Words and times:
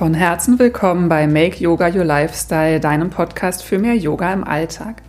Von 0.00 0.14
Herzen 0.14 0.58
willkommen 0.58 1.10
bei 1.10 1.26
Make 1.26 1.58
Yoga 1.58 1.88
Your 1.94 2.06
Lifestyle, 2.06 2.80
deinem 2.80 3.10
Podcast 3.10 3.62
für 3.62 3.78
mehr 3.78 3.96
Yoga 3.96 4.32
im 4.32 4.44
Alltag. 4.44 5.02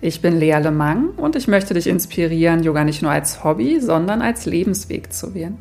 Ich 0.00 0.22
bin 0.22 0.40
Lea 0.40 0.58
Lemang 0.58 1.10
und 1.10 1.36
ich 1.36 1.46
möchte 1.46 1.72
dich 1.72 1.86
inspirieren, 1.86 2.64
Yoga 2.64 2.82
nicht 2.82 3.00
nur 3.00 3.12
als 3.12 3.44
Hobby, 3.44 3.80
sondern 3.80 4.22
als 4.22 4.44
Lebensweg 4.44 5.12
zu 5.12 5.36
wählen. 5.36 5.56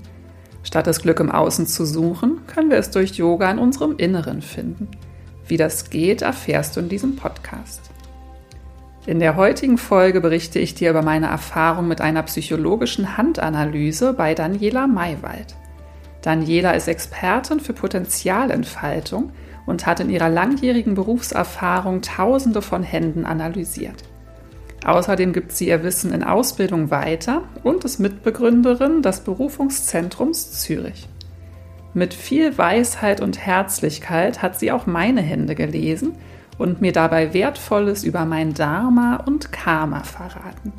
Statt 0.64 0.88
das 0.88 1.04
Glück 1.04 1.20
im 1.20 1.30
Außen 1.30 1.68
zu 1.68 1.86
suchen, 1.86 2.42
können 2.48 2.72
wir 2.72 2.80
es 2.80 2.90
durch 2.90 3.12
Yoga 3.12 3.52
in 3.52 3.60
unserem 3.60 3.98
Inneren 3.98 4.42
finden. 4.42 4.88
Wie 5.48 5.58
das 5.58 5.92
geht, 5.92 6.24
erfährst 6.24 6.76
du 6.76 6.80
in 6.80 6.90
diesem 6.90 7.16
Podcast. 7.16 7.92
In 9.06 9.20
der 9.20 9.36
heutigen 9.36 9.78
Folge 9.78 10.20
berichte 10.20 10.58
ich 10.58 10.74
dir 10.74 10.90
über 10.90 11.04
meine 11.04 11.28
Erfahrung 11.28 11.88
mit 11.88 12.02
einer 12.02 12.24
psychologischen 12.24 13.18
Handanalyse 13.18 14.14
bei 14.14 14.34
Daniela 14.34 14.88
Maywald. 14.88 15.54
Daniela 16.24 16.72
ist 16.72 16.88
Expertin 16.88 17.60
für 17.60 17.74
Potenzialentfaltung 17.74 19.32
und 19.66 19.86
hat 19.86 20.00
in 20.00 20.10
ihrer 20.10 20.30
langjährigen 20.30 20.96
Berufserfahrung 20.96 22.02
Tausende 22.02 22.62
von 22.62 22.82
Händen 22.82 23.26
analysiert. 23.26 24.04
Außerdem 24.86 25.34
gibt 25.34 25.52
sie 25.52 25.68
ihr 25.68 25.84
Wissen 25.84 26.14
in 26.14 26.24
Ausbildung 26.24 26.92
weiter 26.92 27.44
und 27.64 27.84
ist 27.84 28.00
Mitbegründerin 28.00 29.02
des 29.02 29.22
Berufungszentrums 29.22 30.62
Zürich. 30.62 31.08
Mit 31.94 32.14
viel 32.14 32.58
Weisheit 32.58 33.22
und 33.22 33.46
Herzlichkeit 33.46 34.42
hat 34.42 34.58
sie 34.60 34.72
auch 34.72 34.86
meine 34.86 35.22
Hände 35.22 35.56
gelesen 35.56 36.14
und 36.58 36.82
mir 36.82 36.92
dabei 36.92 37.34
Wertvolles 37.34 38.04
über 38.04 38.26
mein 38.26 38.54
Dharma 38.54 39.18
und 39.18 39.52
Karma 39.52 40.04
verraten. 40.04 40.74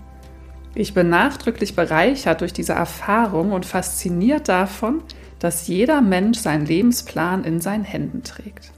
Ich 0.74 0.92
bin 0.92 1.08
nachdrücklich 1.08 1.76
bereichert 1.76 2.40
durch 2.40 2.52
diese 2.52 2.72
Erfahrung 2.72 3.52
und 3.52 3.64
fasziniert 3.64 4.48
davon, 4.48 5.02
dass 5.44 5.66
jeder 5.66 6.00
Mensch 6.00 6.38
seinen 6.38 6.64
Lebensplan 6.64 7.44
in 7.44 7.60
seinen 7.60 7.84
Händen 7.84 8.22
trägt. 8.22 8.72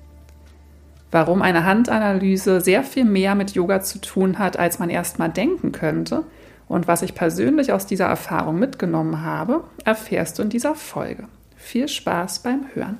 Warum 1.12 1.40
eine 1.40 1.64
Handanalyse 1.64 2.60
sehr 2.60 2.82
viel 2.82 3.04
mehr 3.04 3.36
mit 3.36 3.52
Yoga 3.52 3.82
zu 3.82 4.00
tun 4.00 4.40
hat, 4.40 4.58
als 4.58 4.80
man 4.80 4.90
erstmal 4.90 5.28
denken 5.30 5.70
könnte 5.70 6.24
und 6.66 6.88
was 6.88 7.02
ich 7.02 7.14
persönlich 7.14 7.72
aus 7.72 7.86
dieser 7.86 8.06
Erfahrung 8.06 8.58
mitgenommen 8.58 9.22
habe, 9.22 9.62
erfährst 9.84 10.40
du 10.40 10.42
in 10.42 10.48
dieser 10.48 10.74
Folge. 10.74 11.28
Viel 11.56 11.86
Spaß 11.86 12.40
beim 12.40 12.64
Hören. 12.74 12.98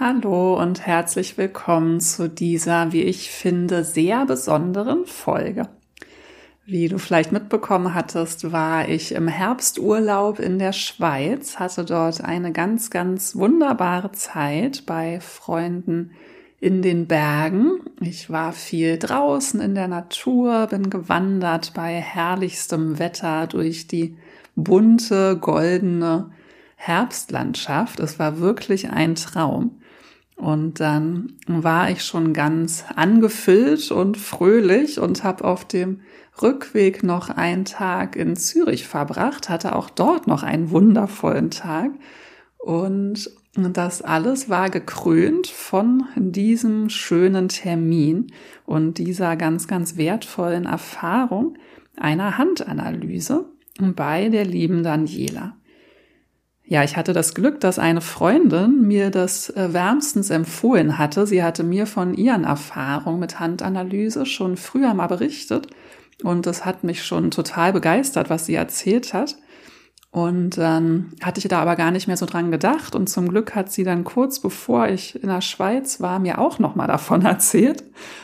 Hallo 0.00 0.60
und 0.60 0.84
herzlich 0.84 1.38
willkommen 1.38 2.00
zu 2.00 2.28
dieser, 2.28 2.90
wie 2.90 3.02
ich 3.02 3.30
finde, 3.30 3.84
sehr 3.84 4.26
besonderen 4.26 5.06
Folge. 5.06 5.68
Wie 6.66 6.88
du 6.88 6.96
vielleicht 6.96 7.30
mitbekommen 7.30 7.92
hattest, 7.92 8.50
war 8.50 8.88
ich 8.88 9.12
im 9.12 9.28
Herbsturlaub 9.28 10.38
in 10.38 10.58
der 10.58 10.72
Schweiz, 10.72 11.58
hatte 11.58 11.84
dort 11.84 12.24
eine 12.24 12.52
ganz, 12.52 12.88
ganz 12.88 13.36
wunderbare 13.36 14.12
Zeit 14.12 14.86
bei 14.86 15.20
Freunden 15.20 16.12
in 16.60 16.80
den 16.80 17.06
Bergen. 17.06 17.80
Ich 18.00 18.30
war 18.30 18.52
viel 18.52 18.98
draußen 18.98 19.60
in 19.60 19.74
der 19.74 19.88
Natur, 19.88 20.68
bin 20.68 20.88
gewandert 20.88 21.74
bei 21.74 22.00
herrlichstem 22.00 22.98
Wetter 22.98 23.46
durch 23.46 23.86
die 23.86 24.16
bunte, 24.56 25.36
goldene 25.38 26.30
Herbstlandschaft. 26.76 28.00
Es 28.00 28.18
war 28.18 28.38
wirklich 28.38 28.88
ein 28.88 29.16
Traum. 29.16 29.82
Und 30.36 30.80
dann 30.80 31.34
war 31.46 31.90
ich 31.90 32.02
schon 32.02 32.32
ganz 32.32 32.86
angefüllt 32.96 33.90
und 33.90 34.16
fröhlich 34.16 34.98
und 34.98 35.24
habe 35.24 35.44
auf 35.44 35.66
dem 35.66 36.00
Rückweg 36.42 37.02
noch 37.02 37.30
einen 37.30 37.64
Tag 37.64 38.16
in 38.16 38.36
Zürich 38.36 38.86
verbracht, 38.86 39.48
hatte 39.48 39.76
auch 39.76 39.90
dort 39.90 40.26
noch 40.26 40.42
einen 40.42 40.70
wundervollen 40.70 41.50
Tag. 41.50 41.92
Und 42.58 43.30
das 43.56 44.02
alles 44.02 44.48
war 44.48 44.68
gekrönt 44.68 45.46
von 45.46 46.04
diesem 46.16 46.88
schönen 46.88 47.48
Termin 47.48 48.32
und 48.66 48.98
dieser 48.98 49.36
ganz, 49.36 49.68
ganz 49.68 49.96
wertvollen 49.96 50.66
Erfahrung 50.66 51.56
einer 51.96 52.36
Handanalyse 52.36 53.44
bei 53.78 54.28
der 54.28 54.44
lieben 54.44 54.82
Daniela. 54.82 55.56
Ja, 56.66 56.82
ich 56.82 56.96
hatte 56.96 57.12
das 57.12 57.34
Glück, 57.34 57.60
dass 57.60 57.78
eine 57.78 58.00
Freundin 58.00 58.88
mir 58.88 59.10
das 59.10 59.50
äh, 59.50 59.74
wärmstens 59.74 60.30
empfohlen 60.30 60.96
hatte. 60.96 61.26
Sie 61.26 61.42
hatte 61.42 61.62
mir 61.62 61.86
von 61.86 62.14
ihren 62.14 62.44
Erfahrungen 62.44 63.20
mit 63.20 63.38
Handanalyse 63.38 64.24
schon 64.24 64.56
früher 64.56 64.94
mal 64.94 65.08
berichtet 65.08 65.68
und 66.22 66.46
das 66.46 66.64
hat 66.64 66.84
mich 66.84 67.04
schon 67.04 67.30
total 67.30 67.72
begeistert, 67.72 68.30
was 68.30 68.46
sie 68.46 68.54
erzählt 68.54 69.12
hat. 69.12 69.36
Und 70.14 70.58
dann 70.58 71.10
hatte 71.24 71.40
ich 71.40 71.48
da 71.48 71.60
aber 71.60 71.74
gar 71.74 71.90
nicht 71.90 72.06
mehr 72.06 72.16
so 72.16 72.24
dran 72.24 72.52
gedacht. 72.52 72.94
Und 72.94 73.08
zum 73.08 73.28
Glück 73.28 73.56
hat 73.56 73.72
sie 73.72 73.82
dann 73.82 74.04
kurz 74.04 74.38
bevor 74.38 74.86
ich 74.86 75.20
in 75.20 75.28
der 75.28 75.40
Schweiz 75.40 76.00
war, 76.00 76.20
mir 76.20 76.38
auch 76.38 76.60
nochmal 76.60 76.86
davon 76.86 77.22
erzählt. 77.24 77.82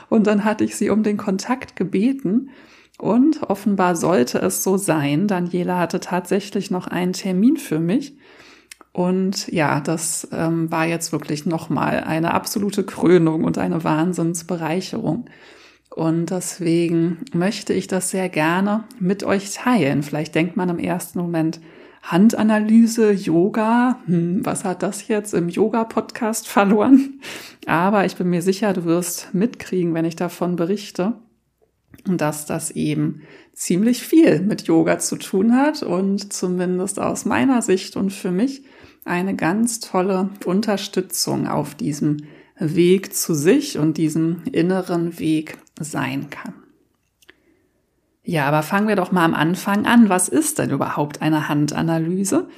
Und 0.08 0.28
dann 0.28 0.44
hatte 0.44 0.62
ich 0.62 0.76
sie 0.76 0.90
um 0.90 1.02
den 1.02 1.16
Kontakt 1.16 1.74
gebeten. 1.74 2.50
Und 2.96 3.42
offenbar 3.50 3.96
sollte 3.96 4.38
es 4.38 4.62
so 4.62 4.76
sein. 4.76 5.26
Daniela 5.26 5.78
hatte 5.78 5.98
tatsächlich 5.98 6.70
noch 6.70 6.86
einen 6.86 7.12
Termin 7.12 7.56
für 7.56 7.80
mich. 7.80 8.14
Und 8.92 9.48
ja, 9.48 9.80
das 9.80 10.28
ähm, 10.30 10.70
war 10.70 10.86
jetzt 10.86 11.10
wirklich 11.10 11.44
nochmal 11.44 12.04
eine 12.04 12.34
absolute 12.34 12.84
Krönung 12.84 13.42
und 13.42 13.58
eine 13.58 13.82
Wahnsinnsbereicherung. 13.82 15.26
Und 15.94 16.30
deswegen 16.30 17.18
möchte 17.32 17.72
ich 17.72 17.88
das 17.88 18.10
sehr 18.10 18.28
gerne 18.28 18.84
mit 18.98 19.24
euch 19.24 19.52
teilen. 19.52 20.02
Vielleicht 20.02 20.34
denkt 20.34 20.56
man 20.56 20.68
im 20.68 20.78
ersten 20.78 21.18
Moment, 21.18 21.60
Handanalyse, 22.02 23.12
Yoga, 23.12 24.00
hm, 24.06 24.44
was 24.44 24.64
hat 24.64 24.82
das 24.82 25.08
jetzt 25.08 25.34
im 25.34 25.48
Yoga-Podcast 25.48 26.48
verloren? 26.48 27.20
Aber 27.66 28.06
ich 28.06 28.16
bin 28.16 28.30
mir 28.30 28.40
sicher, 28.40 28.72
du 28.72 28.84
wirst 28.84 29.34
mitkriegen, 29.34 29.92
wenn 29.92 30.04
ich 30.04 30.16
davon 30.16 30.56
berichte, 30.56 31.14
dass 32.06 32.46
das 32.46 32.70
eben 32.70 33.22
ziemlich 33.52 34.02
viel 34.02 34.40
mit 34.40 34.62
Yoga 34.62 34.98
zu 34.98 35.16
tun 35.16 35.54
hat 35.54 35.82
und 35.82 36.32
zumindest 36.32 36.98
aus 36.98 37.26
meiner 37.26 37.60
Sicht 37.62 37.96
und 37.96 38.12
für 38.12 38.30
mich 38.30 38.62
eine 39.04 39.34
ganz 39.34 39.80
tolle 39.80 40.30
Unterstützung 40.44 41.46
auf 41.46 41.74
diesem 41.74 42.18
Weg 42.58 43.14
zu 43.14 43.34
sich 43.34 43.78
und 43.78 43.96
diesem 43.96 44.42
inneren 44.52 45.18
Weg 45.18 45.58
sein 45.84 46.30
kann. 46.30 46.54
Ja, 48.22 48.46
aber 48.46 48.62
fangen 48.62 48.88
wir 48.88 48.96
doch 48.96 49.12
mal 49.12 49.24
am 49.24 49.34
Anfang 49.34 49.86
an. 49.86 50.08
Was 50.08 50.28
ist 50.28 50.58
denn 50.58 50.70
überhaupt 50.70 51.22
eine 51.22 51.48
Handanalyse? 51.48 52.48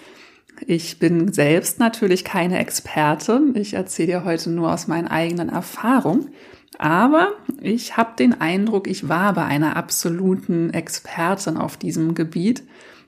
Ich 0.66 0.98
bin 0.98 1.32
selbst 1.32 1.78
natürlich 1.78 2.24
keine 2.24 2.58
Expertin. 2.58 3.54
Ich 3.56 3.74
erzähle 3.74 4.08
dir 4.08 4.24
heute 4.24 4.50
nur 4.50 4.72
aus 4.72 4.86
meinen 4.86 5.08
eigenen 5.08 5.48
Erfahrungen. 5.48 6.30
Aber 6.78 7.32
ich 7.60 7.96
habe 7.96 8.16
den 8.18 8.40
Eindruck, 8.40 8.86
ich 8.86 9.08
war 9.08 9.32
bei 9.34 9.44
einer 9.44 9.76
absoluten 9.76 10.70
Expertin 10.70 11.56
auf 11.56 11.76
diesem 11.76 12.14
Gebiet. 12.14 12.64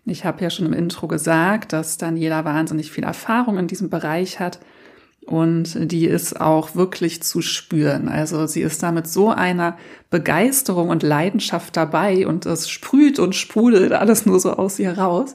Ich 0.07 0.25
habe 0.25 0.43
ja 0.43 0.51
schon 0.51 0.67
im 0.67 0.73
Intro 0.73 1.09
gesagt, 1.09 1.73
dass 1.73 1.97
Daniela 1.97 2.45
wahnsinnig 2.45 2.93
viel 2.93 3.05
Erfahrung 3.05 3.59
in 3.59 3.67
diesem 3.67 3.91
Bereich 3.91 4.39
hat 4.39 4.61
und 5.27 5.91
die 5.91 6.07
ist 6.07 6.41
auch 6.41 6.75
wirklich 6.75 7.23
zu 7.23 7.41
spüren. 7.41 8.09
Also 8.09 8.47
sie 8.47 8.61
ist 8.61 8.83
da 8.83 8.93
mit 8.93 9.07
so 9.07 9.31
einer 9.31 9.79
Begeisterung 10.11 10.91
und 10.91 11.03
Leidenschaft 11.03 11.77
dabei 11.77 12.27
und 12.27 12.45
es 12.47 12.69
sprüht 12.69 13.19
und 13.19 13.35
sprudelt 13.35 13.93
alles 13.93 14.27
nur 14.27 14.39
so 14.39 14.53
aus 14.53 14.79
ihr 14.79 14.99
raus. 14.99 15.35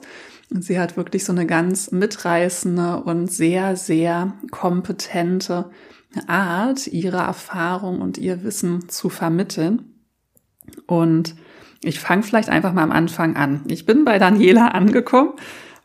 Und 0.51 0.63
sie 0.63 0.79
hat 0.79 0.97
wirklich 0.97 1.25
so 1.25 1.31
eine 1.31 1.45
ganz 1.45 1.91
mitreißende 1.91 3.01
und 3.03 3.31
sehr, 3.31 3.75
sehr 3.75 4.33
kompetente 4.51 5.69
Art, 6.27 6.87
ihre 6.87 7.17
Erfahrung 7.17 8.01
und 8.01 8.17
ihr 8.17 8.43
Wissen 8.43 8.89
zu 8.89 9.09
vermitteln. 9.09 9.93
Und 10.87 11.35
ich 11.81 11.99
fange 11.99 12.23
vielleicht 12.23 12.49
einfach 12.49 12.73
mal 12.73 12.83
am 12.83 12.91
Anfang 12.91 13.35
an. 13.35 13.63
Ich 13.67 13.85
bin 13.85 14.05
bei 14.05 14.19
Daniela 14.19 14.69
angekommen 14.69 15.33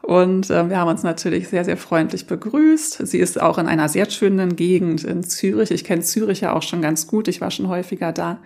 und 0.04 0.50
äh, 0.50 0.68
wir 0.68 0.78
haben 0.78 0.90
uns 0.90 1.02
natürlich 1.02 1.48
sehr, 1.48 1.64
sehr 1.64 1.78
freundlich 1.78 2.26
begrüßt. 2.26 3.06
Sie 3.06 3.18
ist 3.18 3.40
auch 3.40 3.56
in 3.56 3.66
einer 3.66 3.88
sehr 3.88 4.10
schönen 4.10 4.54
Gegend 4.54 5.02
in 5.02 5.22
Zürich. 5.22 5.70
Ich 5.70 5.82
kenne 5.82 6.02
Zürich 6.02 6.42
ja 6.42 6.52
auch 6.52 6.60
schon 6.60 6.82
ganz 6.82 7.06
gut. 7.06 7.26
Ich 7.26 7.40
war 7.40 7.50
schon 7.50 7.68
häufiger 7.68 8.12
da 8.12 8.38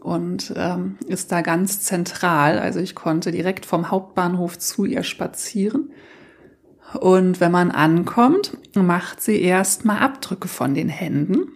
und 0.00 0.52
ähm, 0.56 0.96
ist 1.06 1.30
da 1.30 1.42
ganz 1.42 1.82
zentral. 1.82 2.58
Also 2.58 2.80
ich 2.80 2.96
konnte 2.96 3.30
direkt 3.30 3.64
vom 3.64 3.92
Hauptbahnhof 3.92 4.58
zu 4.58 4.86
ihr 4.86 5.04
spazieren. 5.04 5.92
Und 6.98 7.38
wenn 7.38 7.52
man 7.52 7.70
ankommt, 7.70 8.56
macht 8.74 9.20
sie 9.20 9.40
erstmal 9.40 9.98
Abdrücke 9.98 10.48
von 10.48 10.74
den 10.74 10.88
Händen. 10.88 11.52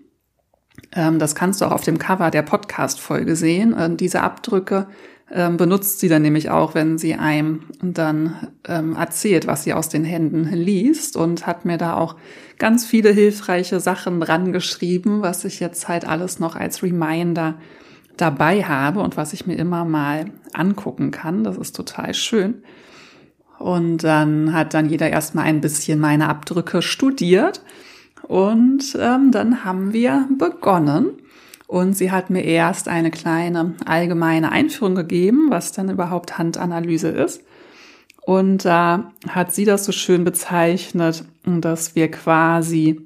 Ähm, 0.92 1.18
das 1.18 1.34
kannst 1.34 1.60
du 1.60 1.64
auch 1.64 1.72
auf 1.72 1.82
dem 1.82 1.98
Cover 1.98 2.30
der 2.30 2.42
Podcast-Folge 2.42 3.34
sehen. 3.34 3.72
Und 3.72 4.00
diese 4.00 4.22
Abdrücke 4.22 4.86
ähm, 5.34 5.56
benutzt 5.56 6.00
sie 6.00 6.08
dann 6.08 6.22
nämlich 6.22 6.50
auch, 6.50 6.74
wenn 6.74 6.98
sie 6.98 7.14
einem 7.14 7.62
dann 7.80 8.48
ähm, 8.68 8.96
erzählt, 8.96 9.46
was 9.46 9.64
sie 9.64 9.72
aus 9.72 9.88
den 9.88 10.04
Händen 10.04 10.44
liest 10.52 11.16
und 11.16 11.46
hat 11.46 11.64
mir 11.64 11.78
da 11.78 11.96
auch 11.96 12.16
ganz 12.58 12.84
viele 12.84 13.10
hilfreiche 13.10 13.80
Sachen 13.80 14.20
dran 14.20 14.52
geschrieben, 14.52 15.22
was 15.22 15.44
ich 15.44 15.58
jetzt 15.58 15.88
halt 15.88 16.06
alles 16.06 16.38
noch 16.38 16.54
als 16.54 16.82
Reminder 16.82 17.54
dabei 18.16 18.62
habe 18.62 19.00
und 19.00 19.16
was 19.16 19.32
ich 19.32 19.46
mir 19.46 19.56
immer 19.56 19.84
mal 19.86 20.26
angucken 20.52 21.10
kann. 21.10 21.44
Das 21.44 21.56
ist 21.56 21.74
total 21.74 22.12
schön. 22.12 22.62
Und 23.58 24.04
dann 24.04 24.52
hat 24.52 24.74
dann 24.74 24.88
jeder 24.88 25.08
erstmal 25.08 25.44
ein 25.44 25.60
bisschen 25.60 25.98
meine 25.98 26.28
Abdrücke 26.28 26.82
studiert. 26.82 27.62
Und 28.28 28.96
ähm, 29.00 29.30
dann 29.30 29.64
haben 29.64 29.92
wir 29.92 30.28
begonnen. 30.36 31.21
Und 31.72 31.96
sie 31.96 32.10
hat 32.10 32.28
mir 32.28 32.44
erst 32.44 32.86
eine 32.86 33.10
kleine 33.10 33.72
allgemeine 33.86 34.52
Einführung 34.52 34.94
gegeben, 34.94 35.46
was 35.48 35.72
dann 35.72 35.88
überhaupt 35.88 36.36
Handanalyse 36.36 37.08
ist. 37.08 37.42
Und 38.26 38.66
da 38.66 39.10
hat 39.26 39.54
sie 39.54 39.64
das 39.64 39.86
so 39.86 39.92
schön 39.92 40.22
bezeichnet, 40.22 41.24
dass 41.46 41.94
wir 41.94 42.10
quasi 42.10 43.00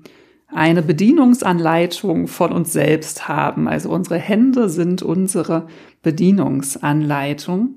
eine 0.49 0.83
Bedienungsanleitung 0.83 2.27
von 2.27 2.51
uns 2.51 2.73
selbst 2.73 3.29
haben. 3.29 3.69
Also 3.69 3.89
unsere 3.91 4.19
Hände 4.19 4.69
sind 4.69 5.01
unsere 5.01 5.69
Bedienungsanleitung 6.03 7.77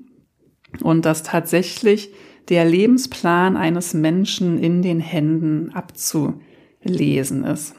und 0.82 1.04
dass 1.04 1.22
tatsächlich 1.22 2.10
der 2.48 2.64
Lebensplan 2.64 3.56
eines 3.56 3.94
Menschen 3.94 4.58
in 4.58 4.82
den 4.82 4.98
Händen 4.98 5.70
abzulesen 5.70 7.44
ist. 7.44 7.76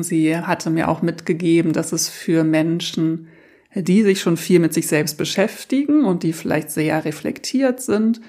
Sie 0.00 0.36
hatte 0.36 0.70
mir 0.70 0.88
auch 0.88 1.02
mitgegeben, 1.02 1.72
dass 1.72 1.92
es 1.92 2.08
für 2.08 2.44
Menschen, 2.44 3.28
die 3.74 4.02
sich 4.02 4.20
schon 4.20 4.36
viel 4.36 4.58
mit 4.58 4.74
sich 4.74 4.88
selbst 4.88 5.16
beschäftigen 5.16 6.04
und 6.04 6.22
die 6.22 6.32
vielleicht 6.32 6.70
sehr 6.70 7.04
reflektiert 7.04 7.80
sind, 7.80 8.20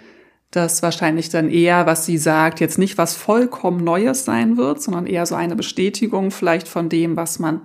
dass 0.51 0.81
wahrscheinlich 0.81 1.29
dann 1.29 1.49
eher, 1.49 1.85
was 1.85 2.05
sie 2.05 2.17
sagt, 2.17 2.59
jetzt 2.59 2.77
nicht 2.77 2.97
was 2.97 3.15
vollkommen 3.15 3.83
Neues 3.83 4.25
sein 4.25 4.57
wird, 4.57 4.81
sondern 4.81 5.05
eher 5.05 5.25
so 5.25 5.35
eine 5.35 5.55
Bestätigung 5.55 6.31
vielleicht 6.31 6.67
von 6.67 6.89
dem, 6.89 7.15
was 7.15 7.39
man 7.39 7.61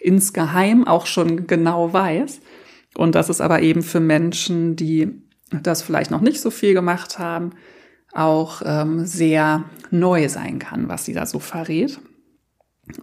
insgeheim 0.00 0.86
auch 0.86 1.06
schon 1.06 1.46
genau 1.46 1.92
weiß. 1.92 2.40
Und 2.96 3.14
dass 3.14 3.28
es 3.28 3.40
aber 3.40 3.62
eben 3.62 3.82
für 3.82 4.00
Menschen, 4.00 4.76
die 4.76 5.22
das 5.50 5.82
vielleicht 5.82 6.10
noch 6.10 6.20
nicht 6.20 6.40
so 6.40 6.50
viel 6.50 6.74
gemacht 6.74 7.18
haben, 7.18 7.52
auch 8.12 8.62
ähm, 8.64 9.06
sehr 9.06 9.64
neu 9.90 10.28
sein 10.28 10.58
kann, 10.58 10.88
was 10.88 11.04
sie 11.04 11.14
da 11.14 11.24
so 11.24 11.38
verrät. 11.38 11.98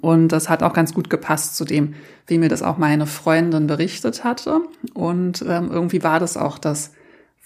Und 0.01 0.29
das 0.29 0.49
hat 0.49 0.61
auch 0.61 0.73
ganz 0.73 0.93
gut 0.93 1.09
gepasst 1.09 1.55
zu 1.55 1.65
dem, 1.65 1.95
wie 2.27 2.37
mir 2.37 2.49
das 2.49 2.61
auch 2.61 2.77
meine 2.77 3.05
Freundin 3.07 3.67
berichtet 3.67 4.23
hatte. 4.23 4.61
Und 4.93 5.43
ähm, 5.47 5.69
irgendwie 5.71 6.03
war 6.03 6.19
das 6.19 6.37
auch 6.37 6.57
das, 6.57 6.91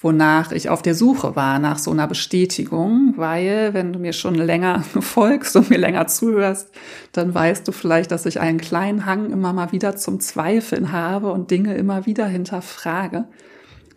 wonach 0.01 0.51
ich 0.51 0.69
auf 0.69 0.81
der 0.81 0.95
Suche 0.95 1.35
war, 1.35 1.59
nach 1.59 1.77
so 1.77 1.91
einer 1.91 2.07
Bestätigung, 2.07 3.13
weil 3.15 3.73
wenn 3.73 3.93
du 3.93 3.99
mir 3.99 4.13
schon 4.13 4.35
länger 4.35 4.83
folgst 4.99 5.55
und 5.55 5.69
mir 5.69 5.77
länger 5.77 6.07
zuhörst, 6.07 6.69
dann 7.13 7.33
weißt 7.33 7.67
du 7.67 7.71
vielleicht, 7.71 8.11
dass 8.11 8.25
ich 8.25 8.39
einen 8.39 8.59
kleinen 8.59 9.05
Hang 9.05 9.31
immer 9.31 9.53
mal 9.53 9.71
wieder 9.71 9.95
zum 9.95 10.19
Zweifeln 10.19 10.91
habe 10.91 11.31
und 11.31 11.51
Dinge 11.51 11.75
immer 11.75 12.05
wieder 12.05 12.25
hinterfrage. 12.25 13.25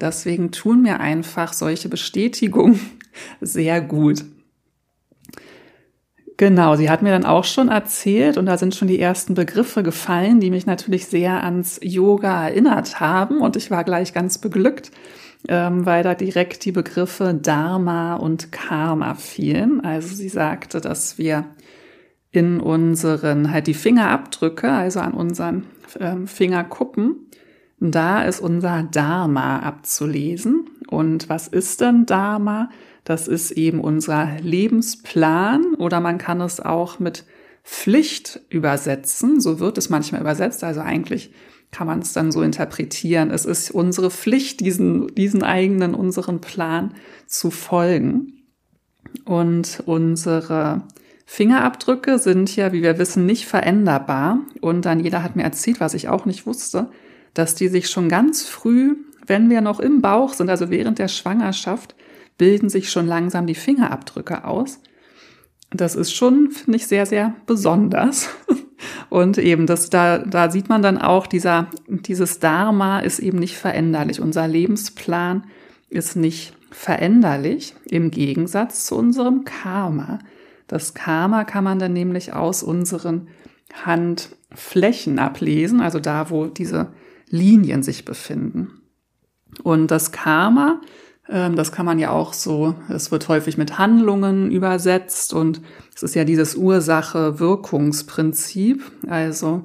Deswegen 0.00 0.52
tun 0.52 0.82
mir 0.82 1.00
einfach 1.00 1.52
solche 1.52 1.88
Bestätigungen 1.88 2.78
sehr 3.40 3.80
gut. 3.80 4.24
Genau, 6.38 6.76
sie 6.76 6.90
hat 6.90 7.00
mir 7.00 7.12
dann 7.12 7.24
auch 7.24 7.44
schon 7.44 7.68
erzählt 7.68 8.36
und 8.36 8.44
da 8.44 8.58
sind 8.58 8.74
schon 8.74 8.88
die 8.88 9.00
ersten 9.00 9.32
Begriffe 9.32 9.82
gefallen, 9.82 10.38
die 10.38 10.50
mich 10.50 10.66
natürlich 10.66 11.06
sehr 11.06 11.42
ans 11.42 11.80
Yoga 11.82 12.48
erinnert 12.48 13.00
haben 13.00 13.40
und 13.40 13.56
ich 13.56 13.70
war 13.70 13.84
gleich 13.84 14.12
ganz 14.12 14.36
beglückt, 14.36 14.90
ähm, 15.48 15.86
weil 15.86 16.02
da 16.02 16.14
direkt 16.14 16.66
die 16.66 16.72
Begriffe 16.72 17.32
Dharma 17.32 18.16
und 18.16 18.52
Karma 18.52 19.14
fielen. 19.14 19.80
Also 19.82 20.14
sie 20.14 20.28
sagte, 20.28 20.82
dass 20.82 21.16
wir 21.16 21.46
in 22.32 22.60
unseren, 22.60 23.50
halt 23.50 23.66
die 23.66 23.74
Fingerabdrücke, 23.74 24.70
also 24.70 25.00
an 25.00 25.14
unseren 25.14 25.64
ähm, 25.98 26.26
Fingerkuppen, 26.26 27.30
da 27.80 28.22
ist 28.22 28.40
unser 28.40 28.82
Dharma 28.82 29.60
abzulesen. 29.60 30.68
Und 30.88 31.30
was 31.30 31.48
ist 31.48 31.80
denn 31.80 32.04
Dharma? 32.04 32.68
Das 33.06 33.28
ist 33.28 33.52
eben 33.52 33.80
unser 33.80 34.36
Lebensplan 34.42 35.74
oder 35.74 36.00
man 36.00 36.18
kann 36.18 36.40
es 36.40 36.58
auch 36.58 36.98
mit 36.98 37.24
Pflicht 37.62 38.40
übersetzen. 38.48 39.40
So 39.40 39.60
wird 39.60 39.78
es 39.78 39.88
manchmal 39.88 40.20
übersetzt. 40.20 40.64
Also 40.64 40.80
eigentlich 40.80 41.30
kann 41.70 41.86
man 41.86 42.00
es 42.00 42.12
dann 42.14 42.32
so 42.32 42.42
interpretieren. 42.42 43.30
Es 43.30 43.44
ist 43.44 43.70
unsere 43.70 44.10
Pflicht, 44.10 44.58
diesen, 44.58 45.14
diesen 45.14 45.44
eigenen, 45.44 45.94
unseren 45.94 46.40
Plan 46.40 46.94
zu 47.28 47.52
folgen. 47.52 48.42
Und 49.24 49.84
unsere 49.86 50.82
Fingerabdrücke 51.26 52.18
sind 52.18 52.56
ja, 52.56 52.72
wie 52.72 52.82
wir 52.82 52.98
wissen, 52.98 53.24
nicht 53.24 53.46
veränderbar. 53.46 54.40
Und 54.60 54.84
dann 54.84 54.98
jeder 54.98 55.22
hat 55.22 55.36
mir 55.36 55.44
erzählt, 55.44 55.78
was 55.78 55.94
ich 55.94 56.08
auch 56.08 56.24
nicht 56.24 56.44
wusste, 56.44 56.90
dass 57.34 57.54
die 57.54 57.68
sich 57.68 57.88
schon 57.88 58.08
ganz 58.08 58.46
früh, 58.46 58.96
wenn 59.28 59.48
wir 59.48 59.60
noch 59.60 59.78
im 59.78 60.02
Bauch 60.02 60.32
sind, 60.32 60.50
also 60.50 60.70
während 60.70 60.98
der 60.98 61.08
Schwangerschaft, 61.08 61.94
bilden 62.38 62.68
sich 62.68 62.90
schon 62.90 63.06
langsam 63.06 63.46
die 63.46 63.54
Fingerabdrücke 63.54 64.44
aus. 64.44 64.80
Das 65.70 65.96
ist 65.96 66.12
schon, 66.12 66.50
finde 66.50 66.76
ich, 66.76 66.86
sehr, 66.86 67.06
sehr 67.06 67.34
besonders. 67.46 68.28
Und 69.10 69.38
eben, 69.38 69.66
das, 69.66 69.90
da, 69.90 70.18
da 70.18 70.50
sieht 70.50 70.68
man 70.68 70.82
dann 70.82 70.98
auch, 70.98 71.26
dieser, 71.26 71.68
dieses 71.88 72.38
Dharma 72.38 73.00
ist 73.00 73.18
eben 73.18 73.38
nicht 73.38 73.56
veränderlich. 73.56 74.20
Unser 74.20 74.46
Lebensplan 74.46 75.44
ist 75.88 76.16
nicht 76.16 76.54
veränderlich 76.70 77.74
im 77.86 78.10
Gegensatz 78.10 78.86
zu 78.86 78.96
unserem 78.96 79.44
Karma. 79.44 80.18
Das 80.66 80.94
Karma 80.94 81.44
kann 81.44 81.64
man 81.64 81.78
dann 81.78 81.92
nämlich 81.92 82.32
aus 82.32 82.62
unseren 82.62 83.28
Handflächen 83.84 85.18
ablesen, 85.18 85.80
also 85.80 86.00
da, 86.00 86.30
wo 86.30 86.46
diese 86.46 86.92
Linien 87.28 87.82
sich 87.82 88.04
befinden. 88.04 88.82
Und 89.62 89.90
das 89.90 90.12
Karma 90.12 90.80
das 91.28 91.72
kann 91.72 91.86
man 91.86 91.98
ja 91.98 92.10
auch 92.10 92.32
so, 92.32 92.76
es 92.88 93.10
wird 93.10 93.26
häufig 93.28 93.58
mit 93.58 93.78
Handlungen 93.78 94.52
übersetzt 94.52 95.34
und 95.34 95.60
es 95.94 96.02
ist 96.04 96.14
ja 96.14 96.24
dieses 96.24 96.54
Ursache-Wirkungsprinzip. 96.54 98.84
Also 99.08 99.64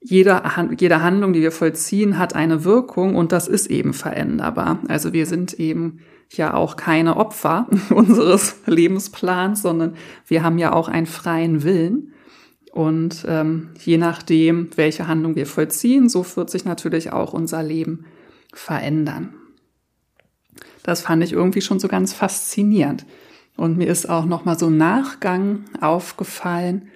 jede, 0.00 0.40
jede 0.78 1.02
Handlung, 1.02 1.32
die 1.32 1.40
wir 1.40 1.50
vollziehen, 1.50 2.16
hat 2.18 2.36
eine 2.36 2.62
Wirkung 2.64 3.16
und 3.16 3.32
das 3.32 3.48
ist 3.48 3.66
eben 3.66 3.92
veränderbar. 3.92 4.78
Also 4.86 5.12
wir 5.12 5.26
sind 5.26 5.54
eben 5.54 5.98
ja 6.30 6.54
auch 6.54 6.76
keine 6.76 7.16
Opfer 7.16 7.66
unseres 7.90 8.60
Lebensplans, 8.66 9.62
sondern 9.62 9.96
wir 10.26 10.44
haben 10.44 10.58
ja 10.58 10.72
auch 10.72 10.88
einen 10.88 11.06
freien 11.06 11.64
Willen. 11.64 12.12
Und 12.70 13.26
ähm, 13.28 13.70
je 13.78 13.98
nachdem, 13.98 14.70
welche 14.76 15.08
Handlung 15.08 15.34
wir 15.36 15.46
vollziehen, 15.46 16.08
so 16.08 16.24
wird 16.36 16.50
sich 16.50 16.64
natürlich 16.64 17.12
auch 17.12 17.32
unser 17.32 17.62
Leben 17.62 18.06
verändern. 18.52 19.34
Das 20.84 21.00
fand 21.00 21.24
ich 21.24 21.32
irgendwie 21.32 21.62
schon 21.62 21.80
so 21.80 21.88
ganz 21.88 22.12
faszinierend. 22.12 23.04
Und 23.56 23.76
mir 23.76 23.88
ist 23.88 24.08
auch 24.08 24.26
noch 24.26 24.44
mal 24.44 24.58
so 24.58 24.68
im 24.68 24.76
Nachgang 24.76 25.64
aufgefallen, 25.80 26.88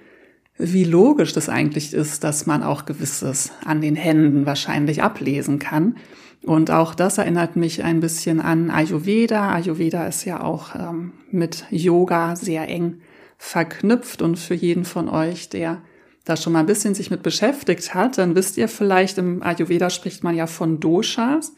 wie 0.57 0.83
logisch 0.83 1.33
das 1.33 1.49
eigentlich 1.49 1.93
ist, 1.93 2.23
dass 2.23 2.45
man 2.45 2.63
auch 2.63 2.85
gewisses 2.85 3.51
an 3.65 3.81
den 3.81 3.95
Händen 3.95 4.45
wahrscheinlich 4.45 5.01
ablesen 5.01 5.57
kann. 5.57 5.95
Und 6.43 6.69
auch 6.69 6.93
das 6.93 7.17
erinnert 7.17 7.55
mich 7.55 7.83
ein 7.83 7.99
bisschen 7.99 8.39
an 8.39 8.69
Ayurveda. 8.69 9.51
Ayurveda 9.53 10.05
ist 10.05 10.23
ja 10.25 10.41
auch 10.43 10.75
ähm, 10.75 11.13
mit 11.31 11.65
Yoga 11.71 12.35
sehr 12.35 12.67
eng 12.67 13.01
verknüpft 13.37 14.21
und 14.21 14.37
für 14.37 14.53
jeden 14.53 14.85
von 14.85 15.09
euch, 15.09 15.49
der 15.49 15.81
da 16.25 16.37
schon 16.37 16.53
mal 16.53 16.59
ein 16.59 16.65
bisschen 16.65 16.93
sich 16.93 17.09
mit 17.09 17.23
beschäftigt 17.23 17.93
hat, 17.95 18.17
dann 18.17 18.35
wisst 18.35 18.57
ihr 18.57 18.67
vielleicht, 18.67 19.17
im 19.17 19.41
Ayurveda 19.41 19.89
spricht 19.89 20.23
man 20.23 20.35
ja 20.35 20.45
von 20.45 20.79
Doshas. 20.79 21.53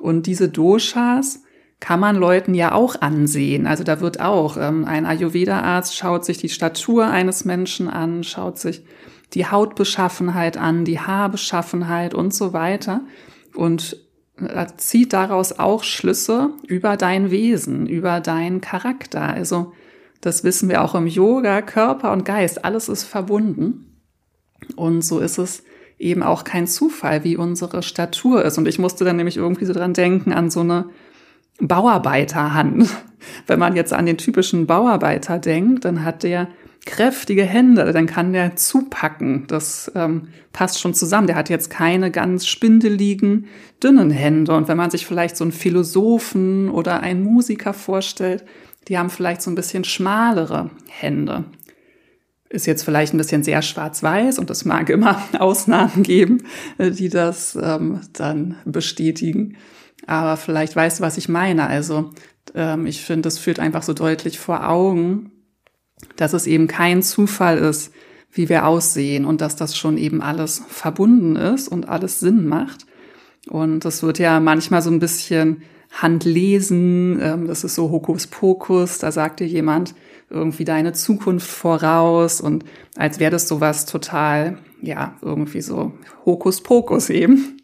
Und 0.00 0.26
diese 0.26 0.48
Doshas 0.48 1.42
kann 1.80 2.00
man 2.00 2.16
Leuten 2.16 2.54
ja 2.54 2.72
auch 2.72 3.00
ansehen. 3.00 3.66
Also 3.66 3.84
da 3.84 4.00
wird 4.00 4.20
auch 4.20 4.56
ähm, 4.56 4.84
ein 4.84 5.06
Ayurveda-Arzt 5.06 5.96
schaut 5.96 6.24
sich 6.24 6.38
die 6.38 6.48
Statur 6.48 7.06
eines 7.06 7.44
Menschen 7.44 7.88
an, 7.88 8.24
schaut 8.24 8.58
sich 8.58 8.84
die 9.34 9.46
Hautbeschaffenheit 9.46 10.56
an, 10.56 10.84
die 10.84 11.00
Haarbeschaffenheit 11.00 12.14
und 12.14 12.34
so 12.34 12.52
weiter 12.52 13.02
und 13.54 13.96
äh, 14.40 14.66
zieht 14.76 15.12
daraus 15.12 15.58
auch 15.58 15.84
Schlüsse 15.84 16.50
über 16.66 16.96
dein 16.96 17.30
Wesen, 17.30 17.86
über 17.86 18.20
deinen 18.20 18.60
Charakter. 18.60 19.22
Also 19.22 19.72
das 20.20 20.42
wissen 20.42 20.68
wir 20.68 20.82
auch 20.82 20.94
im 20.94 21.06
Yoga, 21.06 21.62
Körper 21.62 22.12
und 22.12 22.24
Geist, 22.24 22.64
alles 22.64 22.88
ist 22.88 23.04
verbunden. 23.04 24.02
Und 24.74 25.02
so 25.02 25.20
ist 25.20 25.38
es 25.38 25.62
eben 25.98 26.22
auch 26.22 26.44
kein 26.44 26.66
Zufall, 26.66 27.24
wie 27.24 27.36
unsere 27.36 27.82
Statur 27.82 28.44
ist. 28.44 28.58
Und 28.58 28.66
ich 28.66 28.78
musste 28.78 29.04
dann 29.04 29.16
nämlich 29.16 29.36
irgendwie 29.36 29.64
so 29.64 29.72
dran 29.72 29.94
denken 29.94 30.32
an 30.32 30.50
so 30.50 30.60
eine 30.60 30.86
Bauarbeiterhand. 31.60 32.88
Wenn 33.46 33.58
man 33.58 33.76
jetzt 33.76 33.92
an 33.92 34.06
den 34.06 34.18
typischen 34.18 34.66
Bauarbeiter 34.66 35.38
denkt, 35.38 35.84
dann 35.84 36.04
hat 36.04 36.22
der 36.22 36.48
kräftige 36.86 37.44
Hände, 37.44 37.92
dann 37.92 38.06
kann 38.06 38.32
der 38.32 38.56
zupacken. 38.56 39.44
Das 39.46 39.92
ähm, 39.94 40.28
passt 40.52 40.80
schon 40.80 40.94
zusammen. 40.94 41.26
Der 41.26 41.36
hat 41.36 41.50
jetzt 41.50 41.68
keine 41.68 42.10
ganz 42.10 42.46
spindeligen, 42.46 43.46
dünnen 43.82 44.10
Hände. 44.10 44.54
Und 44.54 44.68
wenn 44.68 44.76
man 44.76 44.90
sich 44.90 45.06
vielleicht 45.06 45.36
so 45.36 45.44
einen 45.44 45.52
Philosophen 45.52 46.70
oder 46.70 47.00
einen 47.00 47.22
Musiker 47.22 47.74
vorstellt, 47.74 48.44
die 48.88 48.96
haben 48.96 49.10
vielleicht 49.10 49.42
so 49.42 49.50
ein 49.50 49.54
bisschen 49.54 49.84
schmalere 49.84 50.70
Hände. 50.88 51.44
Ist 52.48 52.66
jetzt 52.66 52.84
vielleicht 52.84 53.12
ein 53.12 53.18
bisschen 53.18 53.44
sehr 53.44 53.60
schwarz-weiß 53.60 54.38
und 54.38 54.48
es 54.48 54.64
mag 54.64 54.88
immer 54.88 55.22
Ausnahmen 55.38 56.02
geben, 56.02 56.44
äh, 56.78 56.90
die 56.90 57.10
das 57.10 57.58
ähm, 57.60 58.00
dann 58.14 58.56
bestätigen. 58.64 59.58
Aber 60.08 60.38
vielleicht 60.38 60.74
weißt 60.74 60.98
du, 60.98 61.04
was 61.04 61.18
ich 61.18 61.28
meine. 61.28 61.66
Also 61.66 62.10
ähm, 62.54 62.86
ich 62.86 63.02
finde, 63.02 63.28
es 63.28 63.38
führt 63.38 63.60
einfach 63.60 63.82
so 63.82 63.92
deutlich 63.92 64.38
vor 64.38 64.66
Augen, 64.66 65.32
dass 66.16 66.32
es 66.32 66.46
eben 66.46 66.66
kein 66.66 67.02
Zufall 67.02 67.58
ist, 67.58 67.92
wie 68.32 68.48
wir 68.48 68.66
aussehen 68.66 69.26
und 69.26 69.42
dass 69.42 69.54
das 69.54 69.76
schon 69.76 69.98
eben 69.98 70.22
alles 70.22 70.62
verbunden 70.68 71.36
ist 71.36 71.68
und 71.68 71.90
alles 71.90 72.20
Sinn 72.20 72.46
macht. 72.46 72.86
Und 73.48 73.84
das 73.84 74.02
wird 74.02 74.18
ja 74.18 74.40
manchmal 74.40 74.80
so 74.80 74.90
ein 74.90 74.98
bisschen 74.98 75.62
Handlesen, 75.90 77.18
ähm, 77.20 77.46
das 77.46 77.64
ist 77.64 77.74
so 77.74 77.90
Hokuspokus, 77.90 78.98
da 78.98 79.12
sagt 79.12 79.40
dir 79.40 79.46
jemand 79.46 79.94
irgendwie 80.30 80.64
deine 80.64 80.92
Zukunft 80.92 81.46
voraus 81.46 82.40
und 82.40 82.64
als 82.96 83.18
wäre 83.18 83.30
das 83.30 83.48
sowas 83.48 83.84
total, 83.84 84.58
ja, 84.80 85.16
irgendwie 85.20 85.62
so 85.62 85.92
Hokuspokus 86.24 87.10
eben. 87.10 87.58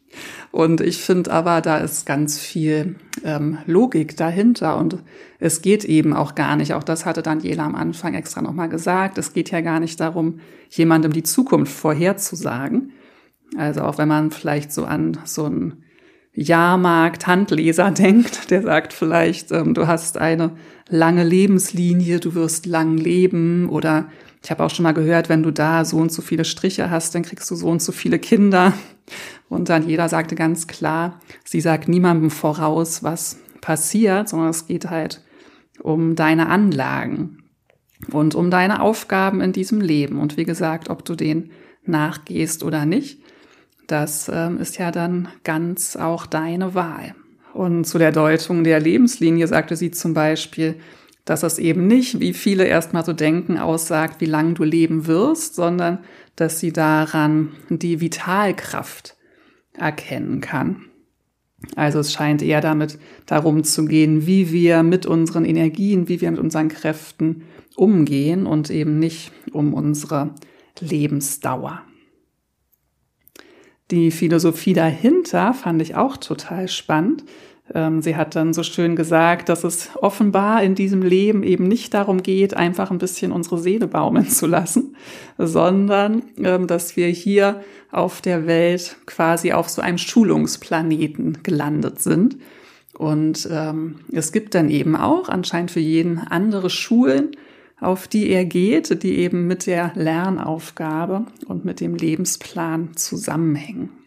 Und 0.51 0.81
ich 0.81 0.99
finde 0.99 1.33
aber, 1.33 1.61
da 1.61 1.79
ist 1.79 2.07
ganz 2.07 2.39
viel 2.39 2.97
ähm, 3.25 3.59
Logik 3.67 4.17
dahinter 4.17 4.77
und 4.77 4.99
es 5.39 5.63
geht 5.63 5.85
eben 5.85 6.13
auch 6.13 6.35
gar 6.35 6.57
nicht, 6.57 6.75
auch 6.75 6.85
das 6.85 7.05
hatte 7.07 7.23
Daniela 7.23 7.65
am 7.65 7.75
Anfang 7.75 8.15
extra 8.15 8.41
nochmal 8.43 8.69
gesagt, 8.69 9.19
es 9.19 9.33
geht 9.33 9.51
ja 9.51 9.61
gar 9.61 9.81
nicht 9.81 10.01
darum, 10.01 10.41
jemandem 10.71 11.13
die 11.13 11.23
Zukunft 11.23 11.73
vorherzusagen. 11.73 12.93
Also 13.57 13.83
auch 13.83 13.99
wenn 13.99 14.09
man 14.09 14.31
vielleicht 14.31 14.73
so 14.73 14.85
an 14.85 15.19
so 15.25 15.45
einen 15.45 15.85
Jahrmarkt 16.33 17.27
Handleser 17.27 17.91
denkt, 17.93 18.51
der 18.51 18.63
sagt 18.63 18.93
vielleicht, 18.93 19.53
ähm, 19.53 19.75
du 19.75 19.87
hast 19.87 20.19
eine 20.19 20.53
lange 20.89 21.25
Lebenslinie, 21.25 22.21
du 22.21 22.35
wirst 22.35 22.67
lang 22.67 22.97
leben 22.97 23.69
oder 23.69 24.09
ich 24.45 24.51
habe 24.51 24.63
auch 24.63 24.71
schon 24.71 24.83
mal 24.83 24.93
gehört, 24.93 25.31
wenn 25.31 25.43
du 25.43 25.51
da 25.51 25.87
so 25.87 25.97
und 25.97 26.13
so 26.13 26.21
viele 26.21 26.45
Striche 26.45 26.91
hast, 26.91 27.15
dann 27.15 27.23
kriegst 27.23 27.51
du 27.51 27.57
so 27.57 27.67
und 27.67 27.81
so 27.81 27.93
viele 27.93 28.19
Kinder. 28.19 28.75
Und 29.49 29.71
dann 29.71 29.89
jeder 29.89 30.11
sagte 30.11 30.35
ganz 30.35 30.67
klar, 30.67 31.19
sie 31.47 31.63
sagt 31.63 31.89
niemandem 31.89 32.31
voraus, 32.31 33.03
was 33.03 33.39
passiert, 33.63 34.29
sondern 34.29 34.51
es 34.51 34.67
geht 34.67 34.91
halt 34.91 35.23
um 35.81 36.15
deine 36.15 36.49
Anlagen 36.49 37.45
und 38.13 38.35
um 38.35 38.51
deine 38.51 38.83
Aufgaben 38.83 39.41
in 39.41 39.53
diesem 39.53 39.81
Leben. 39.81 40.21
Und 40.21 40.37
wie 40.37 40.45
gesagt, 40.45 40.91
ob 40.91 41.07
du 41.07 41.15
den 41.15 41.51
nachgehst 41.87 42.63
oder 42.63 42.85
nicht, 42.85 43.21
das 43.87 44.31
ähm, 44.33 44.59
ist 44.59 44.77
ja 44.77 44.91
dann 44.91 45.29
ganz 45.45 45.97
auch 45.97 46.27
deine 46.27 46.75
Wahl. 46.75 47.15
Und 47.55 47.85
zu 47.85 47.97
der 47.97 48.13
Deutung 48.13 48.63
der 48.63 48.79
Lebenslinie 48.79 49.47
sagte 49.47 49.77
sie 49.77 49.91
zum 49.91 50.13
Beispiel, 50.13 50.77
dass 51.25 51.43
es 51.43 51.59
eben 51.59 51.87
nicht, 51.87 52.21
wie 52.21 52.35
viele 52.35 52.65
erstmal 52.65 53.05
so 53.05 53.13
denken, 53.13 53.59
aussagt, 53.59 54.21
wie 54.21 54.27
lange 54.27 54.55
du 54.55 54.65
leben 54.65 55.07
wirst, 55.07 55.55
sondern 55.55 55.99
dass 56.37 56.61
sie 56.61 56.73
daran 56.73 57.53
die 57.69 58.01
Vitalkraft 58.01 59.17
erkennen 59.73 60.41
kann. 60.41 60.87
Also 61.77 61.99
es 61.99 62.13
scheint 62.13 62.43
eher 62.43 62.61
damit 62.61 62.99
darum 63.27 63.65
zu 63.65 63.87
gehen, 63.87 64.27
wie 64.27 64.53
wir 64.53 64.83
mit 64.83 65.07
unseren 65.07 65.45
Energien, 65.45 66.09
wie 66.09 66.21
wir 66.21 66.31
mit 66.31 66.41
unseren 66.41 66.69
Kräften 66.69 67.45
umgehen 67.75 68.47
und 68.47 68.71
eben 68.71 68.99
nicht 68.99 69.33
um 69.53 69.73
unsere 69.73 70.35
Lebensdauer. 70.81 71.83
Die 73.91 74.11
Philosophie 74.11 74.73
dahinter 74.73 75.55
fand 75.55 75.83
ich 75.83 75.95
auch 75.95 76.17
total 76.17 76.69
spannend. 76.69 77.25
Ähm, 77.73 78.03
sie 78.03 78.17
hat 78.17 78.37
dann 78.37 78.53
so 78.53 78.63
schön 78.63 78.95
gesagt, 78.95 79.49
dass 79.49 79.65
es 79.65 79.91
offenbar 79.97 80.63
in 80.63 80.75
diesem 80.75 81.01
Leben 81.01 81.43
eben 81.43 81.67
nicht 81.67 81.95
darum 81.95 82.23
geht, 82.23 82.55
einfach 82.55 82.91
ein 82.91 82.99
bisschen 82.99 83.33
unsere 83.33 83.59
Seele 83.59 83.89
baumeln 83.89 84.29
zu 84.29 84.47
lassen, 84.47 84.97
sondern 85.39 86.23
ähm, 86.39 86.67
dass 86.67 86.97
wir 86.97 87.09
hier 87.09 87.63
auf 87.91 88.21
der 88.21 88.47
Welt 88.47 88.97
quasi 89.07 89.53
auf 89.53 89.69
so 89.69 89.81
einem 89.81 89.99
Schulungsplaneten 89.99 91.43
gelandet 91.43 92.03
sind. 92.03 92.37
Und 92.97 93.49
ähm, 93.51 93.97
es 94.13 94.31
gibt 94.31 94.55
dann 94.55 94.69
eben 94.69 94.95
auch 94.95 95.29
anscheinend 95.29 95.71
für 95.71 95.81
jeden 95.81 96.19
andere 96.19 96.71
Schulen, 96.71 97.33
auf 97.81 98.09
die 98.09 98.29
er 98.29 98.45
geht, 98.45 99.03
die 99.03 99.19
eben 99.19 99.47
mit 99.47 99.67
der 99.67 99.93
Lernaufgabe 99.95 101.27
und 101.47 101.65
mit 101.65 101.81
dem 101.81 101.97
Lebensplan 101.97 102.97
zusammenhängen. 102.97 104.04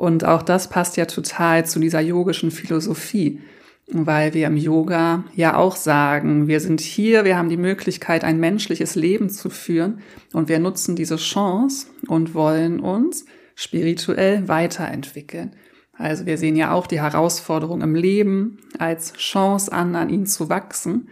Und 0.00 0.24
auch 0.24 0.40
das 0.40 0.70
passt 0.70 0.96
ja 0.96 1.04
total 1.04 1.66
zu 1.66 1.78
dieser 1.78 2.00
yogischen 2.00 2.50
Philosophie, 2.50 3.42
weil 3.86 4.32
wir 4.32 4.46
im 4.46 4.56
Yoga 4.56 5.24
ja 5.34 5.56
auch 5.56 5.76
sagen, 5.76 6.48
wir 6.48 6.60
sind 6.60 6.80
hier, 6.80 7.26
wir 7.26 7.36
haben 7.36 7.50
die 7.50 7.58
Möglichkeit, 7.58 8.24
ein 8.24 8.40
menschliches 8.40 8.94
Leben 8.94 9.28
zu 9.28 9.50
führen 9.50 10.00
und 10.32 10.48
wir 10.48 10.58
nutzen 10.58 10.96
diese 10.96 11.16
Chance 11.16 11.88
und 12.06 12.32
wollen 12.32 12.80
uns 12.80 13.26
spirituell 13.54 14.48
weiterentwickeln. 14.48 15.54
Also 15.92 16.24
wir 16.24 16.38
sehen 16.38 16.56
ja 16.56 16.72
auch 16.72 16.86
die 16.86 17.02
Herausforderung 17.02 17.82
im 17.82 17.94
Leben 17.94 18.56
als 18.78 19.12
Chance 19.18 19.70
an, 19.70 19.94
an 19.96 20.08
ihn 20.08 20.24
zu 20.24 20.48
wachsen 20.48 21.10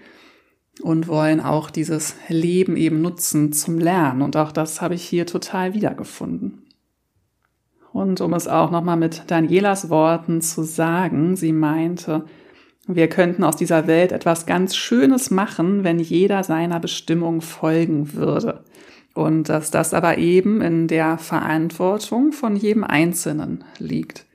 und 0.81 1.09
wollen 1.09 1.41
auch 1.41 1.69
dieses 1.69 2.15
Leben 2.29 2.79
eben 2.79 3.03
nutzen 3.03 3.53
zum 3.53 3.77
Lernen. 3.77 4.23
Und 4.23 4.35
auch 4.39 4.51
das 4.51 4.81
habe 4.81 4.95
ich 4.95 5.07
hier 5.07 5.27
total 5.27 5.75
wiedergefunden. 5.75 6.63
Und 7.99 8.21
um 8.21 8.33
es 8.33 8.47
auch 8.47 8.71
nochmal 8.71 8.97
mit 8.97 9.25
Danielas 9.27 9.91
Worten 9.91 10.41
zu 10.41 10.63
sagen, 10.63 11.35
sie 11.35 11.53
meinte, 11.53 12.27
wir 12.87 13.09
könnten 13.09 13.43
aus 13.43 13.57
dieser 13.57 13.89
Welt 13.89 14.13
etwas 14.13 14.47
ganz 14.47 14.77
Schönes 14.77 15.33
machen, 15.33 15.83
wenn 15.83 15.99
jeder 15.99 16.45
seiner 16.45 16.79
Bestimmung 16.79 17.41
folgen 17.41 18.15
würde. 18.15 18.63
Und 19.15 19.49
dass 19.49 19.73
das 19.73 19.95
aber 19.95 20.17
eben 20.17 20.61
in 20.61 20.87
der 20.87 21.19
Verantwortung 21.19 22.31
von 22.31 22.55
jedem 22.55 22.85
Einzelnen 22.85 23.65
liegt. 23.81 24.27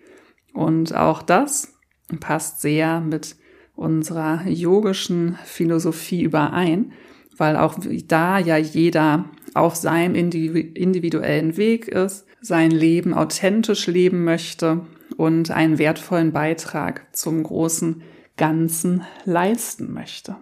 Und 0.53 0.93
auch 0.93 1.21
das 1.21 1.73
passt 2.19 2.59
sehr 2.59 2.99
mit 2.99 3.37
unserer 3.75 4.45
yogischen 4.45 5.37
Philosophie 5.45 6.23
überein, 6.23 6.91
weil 7.37 7.57
auch 7.57 7.77
da 8.07 8.39
ja 8.39 8.57
jeder 8.57 9.25
auf 9.53 9.75
seinem 9.75 10.15
individuellen 10.15 11.57
Weg 11.57 11.87
ist 11.87 12.25
sein 12.43 12.71
Leben 12.71 13.13
authentisch 13.13 13.87
leben 13.87 14.25
möchte 14.25 14.81
und 15.15 15.49
einen 15.49 15.77
wertvollen 15.77 16.33
Beitrag 16.33 17.07
zum 17.15 17.41
großen 17.41 18.03
Ganzen 18.35 19.03
leisten 19.23 19.93
möchte. 19.93 20.35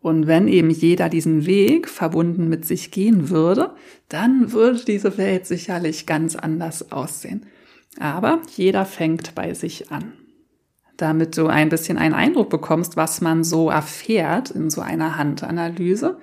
Und 0.00 0.28
wenn 0.28 0.46
eben 0.46 0.70
jeder 0.70 1.08
diesen 1.08 1.44
Weg 1.44 1.88
verbunden 1.88 2.48
mit 2.48 2.64
sich 2.64 2.92
gehen 2.92 3.30
würde, 3.30 3.74
dann 4.08 4.52
würde 4.52 4.84
diese 4.84 5.18
Welt 5.18 5.46
sicherlich 5.46 6.06
ganz 6.06 6.36
anders 6.36 6.92
aussehen. 6.92 7.46
Aber 7.98 8.40
jeder 8.56 8.86
fängt 8.86 9.34
bei 9.34 9.54
sich 9.54 9.90
an. 9.90 10.12
Damit 10.98 11.38
du 11.38 11.46
ein 11.46 11.70
bisschen 11.70 11.96
einen 11.96 12.14
Eindruck 12.14 12.50
bekommst, 12.50 12.96
was 12.96 13.20
man 13.20 13.44
so 13.44 13.70
erfährt 13.70 14.50
in 14.50 14.68
so 14.68 14.80
einer 14.80 15.16
Handanalyse, 15.16 16.18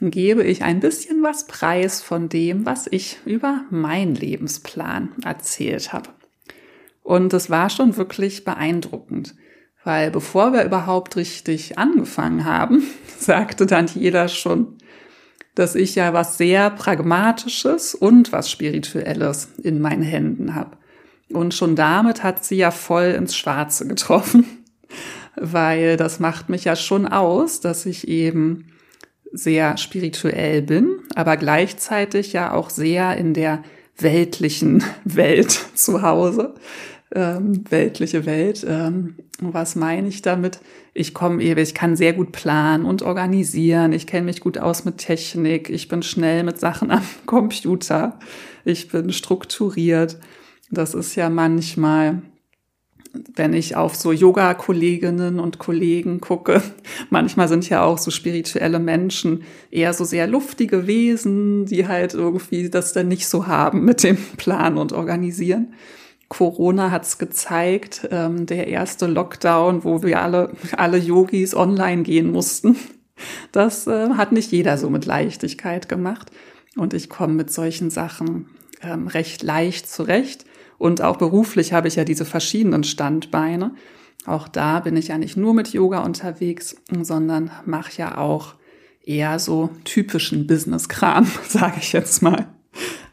gebe 0.00 0.44
ich 0.44 0.62
ein 0.62 0.80
bisschen 0.80 1.22
was 1.22 1.46
preis 1.46 2.02
von 2.02 2.28
dem, 2.28 2.66
was 2.66 2.88
ich 2.90 3.18
über 3.24 3.62
meinen 3.70 4.14
Lebensplan 4.14 5.12
erzählt 5.24 5.92
habe. 5.92 6.10
Und 7.02 7.32
es 7.32 7.48
war 7.48 7.70
schon 7.70 7.96
wirklich 7.96 8.44
beeindruckend, 8.44 9.34
weil 9.84 10.10
bevor 10.10 10.52
wir 10.52 10.64
überhaupt 10.64 11.16
richtig 11.16 11.78
angefangen 11.78 12.44
haben, 12.44 12.82
sagte 13.18 13.66
dann 13.66 13.86
jeder 13.86 14.28
schon, 14.28 14.78
dass 15.54 15.74
ich 15.74 15.94
ja 15.94 16.12
was 16.12 16.38
sehr 16.38 16.70
Pragmatisches 16.70 17.94
und 17.94 18.32
was 18.32 18.50
Spirituelles 18.50 19.48
in 19.62 19.80
meinen 19.80 20.02
Händen 20.02 20.54
habe. 20.54 20.76
Und 21.32 21.54
schon 21.54 21.76
damit 21.76 22.22
hat 22.22 22.44
sie 22.44 22.56
ja 22.56 22.70
voll 22.70 23.14
ins 23.16 23.36
Schwarze 23.36 23.86
getroffen, 23.86 24.46
weil 25.36 25.96
das 25.96 26.20
macht 26.20 26.48
mich 26.48 26.64
ja 26.64 26.76
schon 26.76 27.06
aus, 27.06 27.60
dass 27.60 27.86
ich 27.86 28.08
eben 28.08 28.72
sehr 29.32 29.76
spirituell 29.76 30.62
bin, 30.62 31.00
aber 31.14 31.36
gleichzeitig 31.36 32.32
ja 32.32 32.52
auch 32.52 32.70
sehr 32.70 33.16
in 33.16 33.34
der 33.34 33.62
weltlichen 33.98 34.82
Welt 35.04 35.50
zu 35.74 36.02
Hause. 36.02 36.54
Ähm, 37.14 37.64
weltliche 37.70 38.26
Welt. 38.26 38.66
Ähm, 38.68 39.16
was 39.40 39.76
meine 39.76 40.08
ich 40.08 40.20
damit? 40.20 40.60
Ich 40.92 41.14
komme 41.14 41.42
eben, 41.42 41.60
ich 41.60 41.74
kann 41.74 41.96
sehr 41.96 42.12
gut 42.12 42.32
planen 42.32 42.84
und 42.84 43.02
organisieren. 43.02 43.92
Ich 43.92 44.06
kenne 44.06 44.26
mich 44.26 44.40
gut 44.40 44.58
aus 44.58 44.84
mit 44.84 44.98
Technik. 44.98 45.70
Ich 45.70 45.88
bin 45.88 46.02
schnell 46.02 46.42
mit 46.42 46.60
Sachen 46.60 46.90
am 46.90 47.02
Computer. 47.26 48.18
Ich 48.64 48.88
bin 48.88 49.10
strukturiert. 49.12 50.18
Das 50.70 50.94
ist 50.94 51.14
ja 51.16 51.30
manchmal 51.30 52.22
wenn 53.34 53.52
ich 53.52 53.76
auf 53.76 53.96
so 53.96 54.12
Yoga-Kolleginnen 54.12 55.40
und 55.40 55.58
Kollegen 55.58 56.20
gucke, 56.20 56.62
manchmal 57.10 57.48
sind 57.48 57.68
ja 57.68 57.82
auch 57.82 57.98
so 57.98 58.10
spirituelle 58.10 58.78
Menschen 58.78 59.44
eher 59.70 59.92
so 59.94 60.04
sehr 60.04 60.26
luftige 60.26 60.86
Wesen, 60.86 61.66
die 61.66 61.88
halt 61.88 62.14
irgendwie 62.14 62.70
das 62.70 62.92
dann 62.92 63.08
nicht 63.08 63.26
so 63.26 63.46
haben 63.46 63.84
mit 63.84 64.02
dem 64.02 64.16
Plan 64.36 64.78
und 64.78 64.92
Organisieren. 64.92 65.74
Corona 66.28 66.90
hat's 66.90 67.16
gezeigt, 67.16 68.06
ähm, 68.10 68.44
der 68.44 68.66
erste 68.66 69.06
Lockdown, 69.06 69.84
wo 69.84 70.02
wir 70.02 70.20
alle, 70.20 70.52
alle 70.76 70.98
Yogis 70.98 71.54
online 71.54 72.02
gehen 72.02 72.30
mussten. 72.30 72.76
Das 73.50 73.86
äh, 73.86 74.10
hat 74.10 74.32
nicht 74.32 74.52
jeder 74.52 74.76
so 74.76 74.90
mit 74.90 75.06
Leichtigkeit 75.06 75.88
gemacht. 75.88 76.30
Und 76.76 76.94
ich 76.94 77.08
komme 77.08 77.32
mit 77.32 77.50
solchen 77.50 77.90
Sachen 77.90 78.50
ähm, 78.82 79.08
recht 79.08 79.42
leicht 79.42 79.90
zurecht. 79.90 80.44
Und 80.78 81.02
auch 81.02 81.16
beruflich 81.16 81.72
habe 81.72 81.88
ich 81.88 81.96
ja 81.96 82.04
diese 82.04 82.24
verschiedenen 82.24 82.84
Standbeine, 82.84 83.74
Auch 84.26 84.48
da 84.48 84.80
bin 84.80 84.96
ich 84.96 85.08
ja 85.08 85.16
nicht 85.16 85.36
nur 85.36 85.54
mit 85.54 85.72
Yoga 85.72 86.00
unterwegs, 86.04 86.76
sondern 87.02 87.50
mache 87.64 87.96
ja 87.96 88.18
auch 88.18 88.56
eher 89.02 89.38
so 89.38 89.70
typischen 89.84 90.46
Business-Kram, 90.46 91.26
sage 91.48 91.76
ich 91.80 91.92
jetzt 91.92 92.20
mal. 92.22 92.46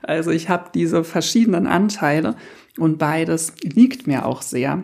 Also 0.01 0.31
ich 0.31 0.49
habe 0.49 0.71
diese 0.73 1.03
verschiedenen 1.03 1.67
Anteile 1.67 2.35
und 2.77 2.97
beides 2.97 3.53
liegt 3.61 4.07
mir 4.07 4.25
auch 4.25 4.41
sehr. 4.41 4.83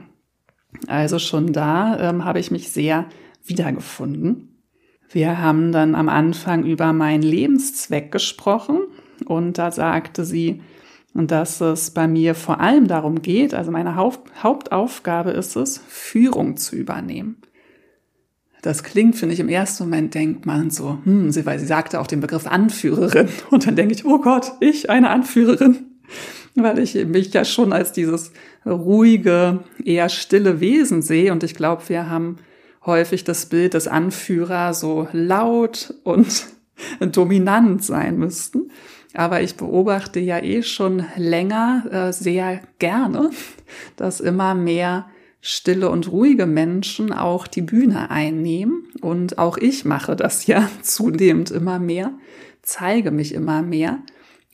Also 0.87 1.19
schon 1.19 1.51
da 1.53 1.99
ähm, 1.99 2.23
habe 2.23 2.39
ich 2.39 2.49
mich 2.49 2.71
sehr 2.71 3.07
wiedergefunden. 3.45 4.63
Wir 5.09 5.39
haben 5.39 5.71
dann 5.73 5.95
am 5.95 6.07
Anfang 6.07 6.63
über 6.63 6.93
meinen 6.93 7.23
Lebenszweck 7.23 8.11
gesprochen 8.11 8.79
und 9.25 9.57
da 9.57 9.71
sagte 9.71 10.23
sie, 10.23 10.61
dass 11.13 11.59
es 11.61 11.91
bei 11.91 12.07
mir 12.07 12.35
vor 12.35 12.61
allem 12.61 12.87
darum 12.87 13.21
geht, 13.21 13.53
also 13.53 13.71
meine 13.71 13.95
Haupt 13.95 14.31
Hauptaufgabe 14.41 15.31
ist 15.31 15.55
es, 15.55 15.81
Führung 15.87 16.57
zu 16.57 16.75
übernehmen. 16.75 17.37
Das 18.61 18.83
klingt, 18.83 19.15
finde 19.15 19.33
ich, 19.33 19.39
im 19.39 19.49
ersten 19.49 19.85
Moment 19.85 20.13
denkt 20.13 20.45
man 20.45 20.69
so, 20.69 20.99
hm, 21.03 21.31
sie, 21.31 21.45
weil 21.45 21.59
sie 21.59 21.65
sagte 21.65 21.99
auch 21.99 22.07
den 22.07 22.21
Begriff 22.21 22.45
Anführerin. 22.45 23.27
Und 23.49 23.65
dann 23.65 23.75
denke 23.75 23.93
ich, 23.93 24.05
oh 24.05 24.19
Gott, 24.19 24.53
ich 24.59 24.89
eine 24.89 25.09
Anführerin. 25.09 25.87
Weil 26.55 26.79
ich 26.79 26.93
mich 27.05 27.33
ja 27.33 27.43
schon 27.43 27.73
als 27.73 27.91
dieses 27.91 28.31
ruhige, 28.65 29.63
eher 29.83 30.09
stille 30.09 30.59
Wesen 30.59 31.01
sehe. 31.01 31.31
Und 31.31 31.43
ich 31.43 31.55
glaube, 31.55 31.81
wir 31.87 32.09
haben 32.09 32.37
häufig 32.85 33.23
das 33.23 33.47
Bild 33.47 33.73
des 33.73 33.87
Anführer 33.87 34.73
so 34.73 35.07
laut 35.11 35.95
und 36.03 36.45
dominant 36.99 37.83
sein 37.83 38.17
müssten. 38.17 38.69
Aber 39.13 39.41
ich 39.41 39.55
beobachte 39.55 40.19
ja 40.19 40.39
eh 40.39 40.63
schon 40.63 41.05
länger 41.17 41.85
äh, 41.91 42.13
sehr 42.13 42.61
gerne, 42.79 43.31
dass 43.97 44.19
immer 44.19 44.55
mehr 44.55 45.07
stille 45.41 45.89
und 45.89 46.11
ruhige 46.11 46.45
Menschen 46.45 47.11
auch 47.11 47.47
die 47.47 47.63
Bühne 47.63 48.09
einnehmen. 48.09 48.87
Und 49.01 49.37
auch 49.37 49.57
ich 49.57 49.85
mache 49.85 50.15
das 50.15 50.45
ja 50.45 50.69
zunehmend 50.81 51.51
immer 51.51 51.79
mehr, 51.79 52.13
zeige 52.61 53.11
mich 53.11 53.33
immer 53.33 53.61
mehr. 53.61 53.99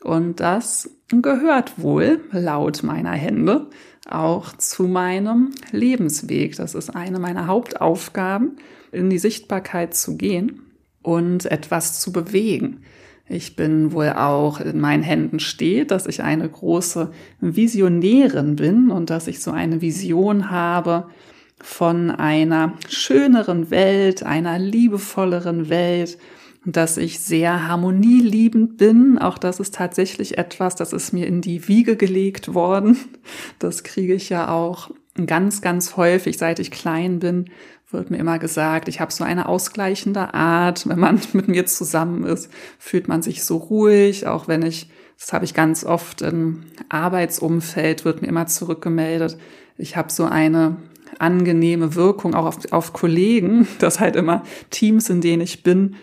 Und 0.04 0.40
das 0.40 0.90
gehört 1.10 1.82
wohl, 1.82 2.22
laut 2.32 2.84
meiner 2.84 3.12
Hände, 3.12 3.68
auch 4.10 4.54
zu 4.54 4.84
meinem 4.84 5.52
Lebensweg. 5.72 6.56
Das 6.56 6.76
ist 6.76 6.96
eine 6.96 7.20
meiner 7.20 7.48
Hauptaufgaben, 7.48 8.58
in 8.92 9.10
die 9.10 9.20
Sichtbarkeit 9.20 9.94
zu 9.96 10.18
gehen 10.18 10.62
und 11.02 11.46
etwas 11.46 12.00
zu 12.00 12.12
bewegen. 12.12 12.84
Ich 13.30 13.56
bin 13.56 13.92
wohl 13.92 14.10
auch 14.10 14.62
in 14.62 14.80
meinen 14.80 15.04
Händen 15.04 15.40
steht, 15.40 15.92
dass 15.92 16.08
ich 16.08 16.24
eine 16.24 16.48
große 16.48 17.12
Visionärin 17.42 18.56
bin 18.56 18.90
und 18.90 19.10
dass 19.10 19.28
ich 19.28 19.42
so 19.42 19.52
eine 19.52 19.82
Vision 19.82 20.50
habe 20.50 21.08
von 21.60 22.12
einer 22.12 22.74
schöneren 22.88 23.70
Welt, 23.70 24.24
einer 24.24 24.60
liebevolleren 24.60 25.70
Welt, 25.70 26.18
dass 26.66 26.98
ich 26.98 27.20
sehr 27.20 27.68
harmonieliebend 27.68 28.78
bin. 28.78 29.18
Auch 29.18 29.38
das 29.38 29.60
ist 29.60 29.76
tatsächlich 29.76 30.38
etwas, 30.38 30.76
das 30.76 30.94
ist 30.94 31.14
mir 31.14 31.28
in 31.28 31.42
die 31.42 31.68
Wiege 31.68 31.96
gelegt 31.96 32.54
worden. 32.54 32.98
Das 33.60 33.84
kriege 33.84 34.14
ich 34.14 34.30
ja 34.30 34.50
auch 34.52 34.92
ganz, 35.26 35.62
ganz 35.62 35.98
häufig, 35.98 36.38
seit 36.38 36.60
ich 36.60 36.72
klein 36.72 37.20
bin, 37.20 37.46
wird 37.90 38.12
mir 38.12 38.18
immer 38.18 38.40
gesagt, 38.40 38.88
ich 38.88 39.00
habe 39.00 39.14
so 39.14 39.24
eine 39.24 39.48
ausgleichende 39.48 40.34
Art. 40.34 40.88
Wenn 40.88 41.00
man 41.00 41.22
mit 41.34 41.48
mir 41.48 41.66
zusammen 41.66 42.24
ist, 42.26 42.52
fühlt 42.80 43.08
man 43.08 43.22
sich 43.22 43.44
so 43.44 43.58
ruhig, 43.58 44.28
auch 44.28 44.48
wenn 44.48 44.64
ich, 44.64 44.90
das 45.20 45.34
habe 45.34 45.46
ich 45.46 45.54
ganz 45.54 45.84
oft 45.84 46.22
im 46.22 46.64
Arbeitsumfeld, 46.90 48.06
wird 48.06 48.22
mir 48.22 48.28
immer 48.28 48.48
zurückgemeldet, 48.48 49.38
ich 49.78 49.96
habe 49.96 50.12
so 50.12 50.26
eine 50.26 50.78
angenehme 51.20 51.96
Wirkung 51.96 52.34
auch 52.34 52.46
auf, 52.46 52.72
auf 52.72 52.94
Kollegen, 52.94 53.68
dass 53.80 54.00
halt 54.00 54.16
immer 54.16 54.44
Teams, 54.70 55.10
in 55.10 55.22
denen 55.22 55.42
ich 55.42 55.64
bin, 55.64 55.96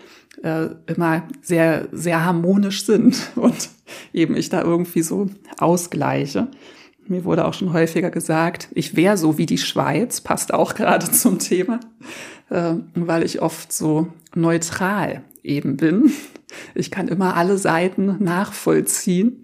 äh, 0.43 0.69
immer 0.87 1.23
sehr, 1.41 1.87
sehr 1.91 2.25
harmonisch 2.25 2.85
sind 2.85 3.31
und 3.35 3.69
eben 4.13 4.35
ich 4.35 4.49
da 4.49 4.61
irgendwie 4.61 5.01
so 5.01 5.27
ausgleiche. 5.59 6.47
Mir 7.07 7.23
wurde 7.23 7.45
auch 7.45 7.53
schon 7.53 7.71
häufiger 7.71 8.09
gesagt, 8.09 8.69
ich 8.73 8.95
wäre 8.95 9.17
so 9.17 9.37
wie 9.37 9.45
die 9.45 9.59
Schweiz, 9.59 10.21
passt 10.21 10.53
auch 10.53 10.73
gerade 10.75 11.09
zum 11.11 11.39
Thema, 11.39 11.79
äh, 12.49 12.73
weil 12.95 13.23
ich 13.23 13.41
oft 13.41 13.71
so 13.71 14.07
neutral 14.33 15.23
eben 15.43 15.77
bin. 15.77 16.11
Ich 16.73 16.89
kann 16.89 17.07
immer 17.07 17.35
alle 17.35 17.57
Seiten 17.57 18.23
nachvollziehen 18.23 19.43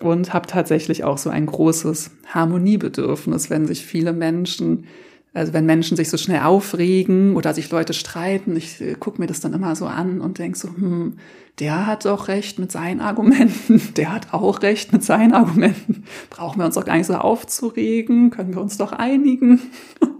und 0.00 0.32
habe 0.32 0.46
tatsächlich 0.46 1.04
auch 1.04 1.18
so 1.18 1.30
ein 1.30 1.46
großes 1.46 2.10
Harmoniebedürfnis, 2.26 3.50
wenn 3.50 3.66
sich 3.66 3.84
viele 3.84 4.12
Menschen 4.12 4.86
also 5.34 5.52
wenn 5.52 5.66
Menschen 5.66 5.96
sich 5.96 6.08
so 6.08 6.16
schnell 6.16 6.40
aufregen 6.40 7.36
oder 7.36 7.52
sich 7.54 7.70
Leute 7.70 7.92
streiten, 7.92 8.56
ich 8.56 8.80
äh, 8.80 8.94
gucke 8.94 9.20
mir 9.20 9.26
das 9.26 9.40
dann 9.40 9.52
immer 9.52 9.76
so 9.76 9.86
an 9.86 10.20
und 10.20 10.38
denke 10.38 10.58
so, 10.58 10.68
hm, 10.68 11.18
der 11.58 11.86
hat 11.86 12.04
doch 12.04 12.28
recht 12.28 12.58
mit 12.58 12.72
seinen 12.72 13.00
Argumenten, 13.00 13.82
der 13.96 14.12
hat 14.12 14.32
auch 14.32 14.62
recht 14.62 14.92
mit 14.92 15.04
seinen 15.04 15.34
Argumenten. 15.34 16.04
Brauchen 16.30 16.58
wir 16.60 16.66
uns 16.66 16.76
doch 16.76 16.84
gar 16.84 16.96
nicht 16.96 17.06
so 17.06 17.14
aufzuregen, 17.14 18.30
können 18.30 18.54
wir 18.54 18.62
uns 18.62 18.76
doch 18.76 18.92
einigen. 18.92 19.60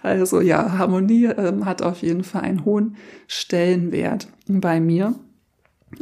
Also 0.00 0.40
ja, 0.40 0.78
Harmonie 0.78 1.24
ähm, 1.24 1.64
hat 1.64 1.82
auf 1.82 2.02
jeden 2.02 2.22
Fall 2.22 2.42
einen 2.42 2.64
hohen 2.64 2.94
Stellenwert 3.26 4.28
bei 4.46 4.78
mir. 4.78 5.16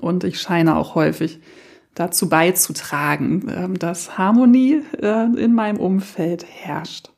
Und 0.03 0.23
ich 0.23 0.39
scheine 0.39 0.77
auch 0.77 0.95
häufig 0.95 1.41
dazu 1.95 2.29
beizutragen, 2.29 3.47
ähm, 3.49 3.79
dass 3.79 4.19
Harmonie 4.19 4.83
äh, 5.01 5.35
in 5.39 5.55
meinem 5.55 5.79
Umfeld 5.79 6.45
herrscht. 6.45 7.14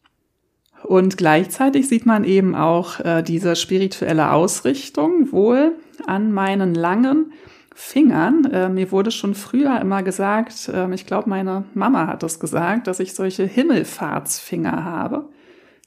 Und 0.86 1.16
gleichzeitig 1.16 1.88
sieht 1.88 2.06
man 2.06 2.22
eben 2.22 2.54
auch 2.54 3.00
äh, 3.00 3.22
diese 3.22 3.56
spirituelle 3.56 4.30
Ausrichtung 4.30 5.32
wohl 5.32 5.72
an 6.06 6.32
meinen 6.32 6.76
langen 6.76 7.32
Fingern. 7.74 8.44
Äh, 8.44 8.68
mir 8.68 8.92
wurde 8.92 9.10
schon 9.10 9.34
früher 9.34 9.80
immer 9.80 10.04
gesagt, 10.04 10.68
äh, 10.68 10.92
ich 10.94 11.04
glaube, 11.04 11.28
meine 11.28 11.64
Mama 11.74 12.06
hat 12.06 12.22
das 12.22 12.38
gesagt, 12.38 12.86
dass 12.86 13.00
ich 13.00 13.14
solche 13.14 13.44
Himmelfahrtsfinger 13.44 14.84
habe. 14.84 15.28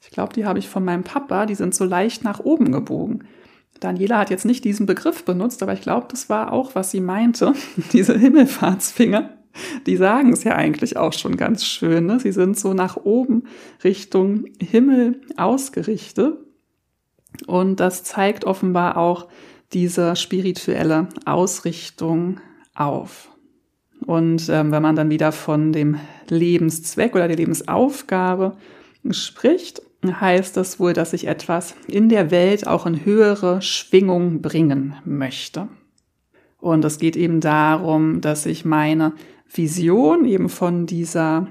Ich 0.04 0.12
glaube, 0.12 0.34
die 0.34 0.46
habe 0.46 0.60
ich 0.60 0.68
von 0.68 0.84
meinem 0.84 1.04
Papa, 1.04 1.46
die 1.46 1.56
sind 1.56 1.74
so 1.74 1.86
leicht 1.86 2.26
nach 2.26 2.42
oben 2.42 2.74
gebogen. 2.74 3.24
Daniela 3.80 4.18
hat 4.18 4.30
jetzt 4.30 4.46
nicht 4.46 4.66
diesen 4.66 4.86
Begriff 4.86 5.24
benutzt, 5.24 5.64
aber 5.64 5.72
ich 5.72 5.82
glaube, 5.82 6.08
das 6.12 6.28
war 6.28 6.52
auch, 6.52 6.76
was 6.76 6.92
sie 6.92 7.00
meinte, 7.00 7.54
diese 7.94 8.18
Himmelfahrtsfinger 8.18 9.30
die 9.86 9.98
sagen 9.98 10.34
es 10.34 10.44
ja 10.44 10.56
eigentlich 10.56 10.98
auch 10.98 11.14
schon 11.14 11.38
ganz 11.38 11.66
schön. 11.66 12.06
Ne? 12.06 12.20
Sie 12.20 12.32
sind 12.32 12.58
so 12.58 12.74
nach 12.74 12.98
oben 12.98 13.44
Richtung 13.84 14.46
Himmel 14.60 15.22
ausgerichtet. 15.38 16.38
Und 17.48 17.80
das 17.80 18.04
zeigt 18.04 18.46
offenbar 18.46 18.98
auch 18.98 19.28
diese 19.74 20.16
spirituelle 20.16 21.08
Ausrichtung 21.26 22.40
auf. 22.76 23.30
Und 24.06 24.50
ähm, 24.50 24.72
wenn 24.72 24.82
man 24.82 24.96
dann 24.96 25.10
wieder 25.10 25.32
von 25.32 25.72
dem 25.72 25.98
Lebenszweck 26.30 27.16
oder 27.16 27.28
der 27.28 27.38
Lebensaufgabe 27.38 28.56
spricht, 29.12 29.82
heißt 30.06 30.56
das 30.56 30.80
wohl, 30.80 30.94
dass 30.94 31.14
ich 31.14 31.28
etwas 31.28 31.76
in 31.88 32.10
der 32.10 32.32
Welt 32.32 32.66
auch 32.68 32.86
in 32.86 33.06
höhere 33.06 33.62
Schwingung 33.62 34.42
bringen 34.42 34.96
möchte. 35.04 35.68
Und 36.58 36.84
es 36.86 37.00
geht 37.00 37.16
eben 37.16 37.42
darum, 37.42 38.22
dass 38.22 38.46
ich 38.46 38.66
meine 38.66 39.14
Vision 39.52 40.26
eben 40.26 40.50
von 40.50 40.86
dieser 40.86 41.48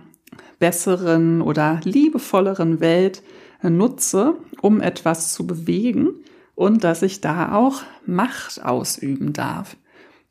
besseren 0.59 1.43
oder 1.43 1.81
liebevolleren 1.85 2.81
Welt 2.81 3.23
nutze, 3.63 4.35
um 4.61 4.81
etwas 4.81 5.33
zu 5.33 5.47
bewegen 5.47 6.11
und 6.55 6.85
dass 6.85 7.03
ich 7.03 7.21
da 7.21 7.55
auch 7.55 7.83
Macht 8.07 8.65
ausüben 8.65 9.33
darf. 9.33 9.77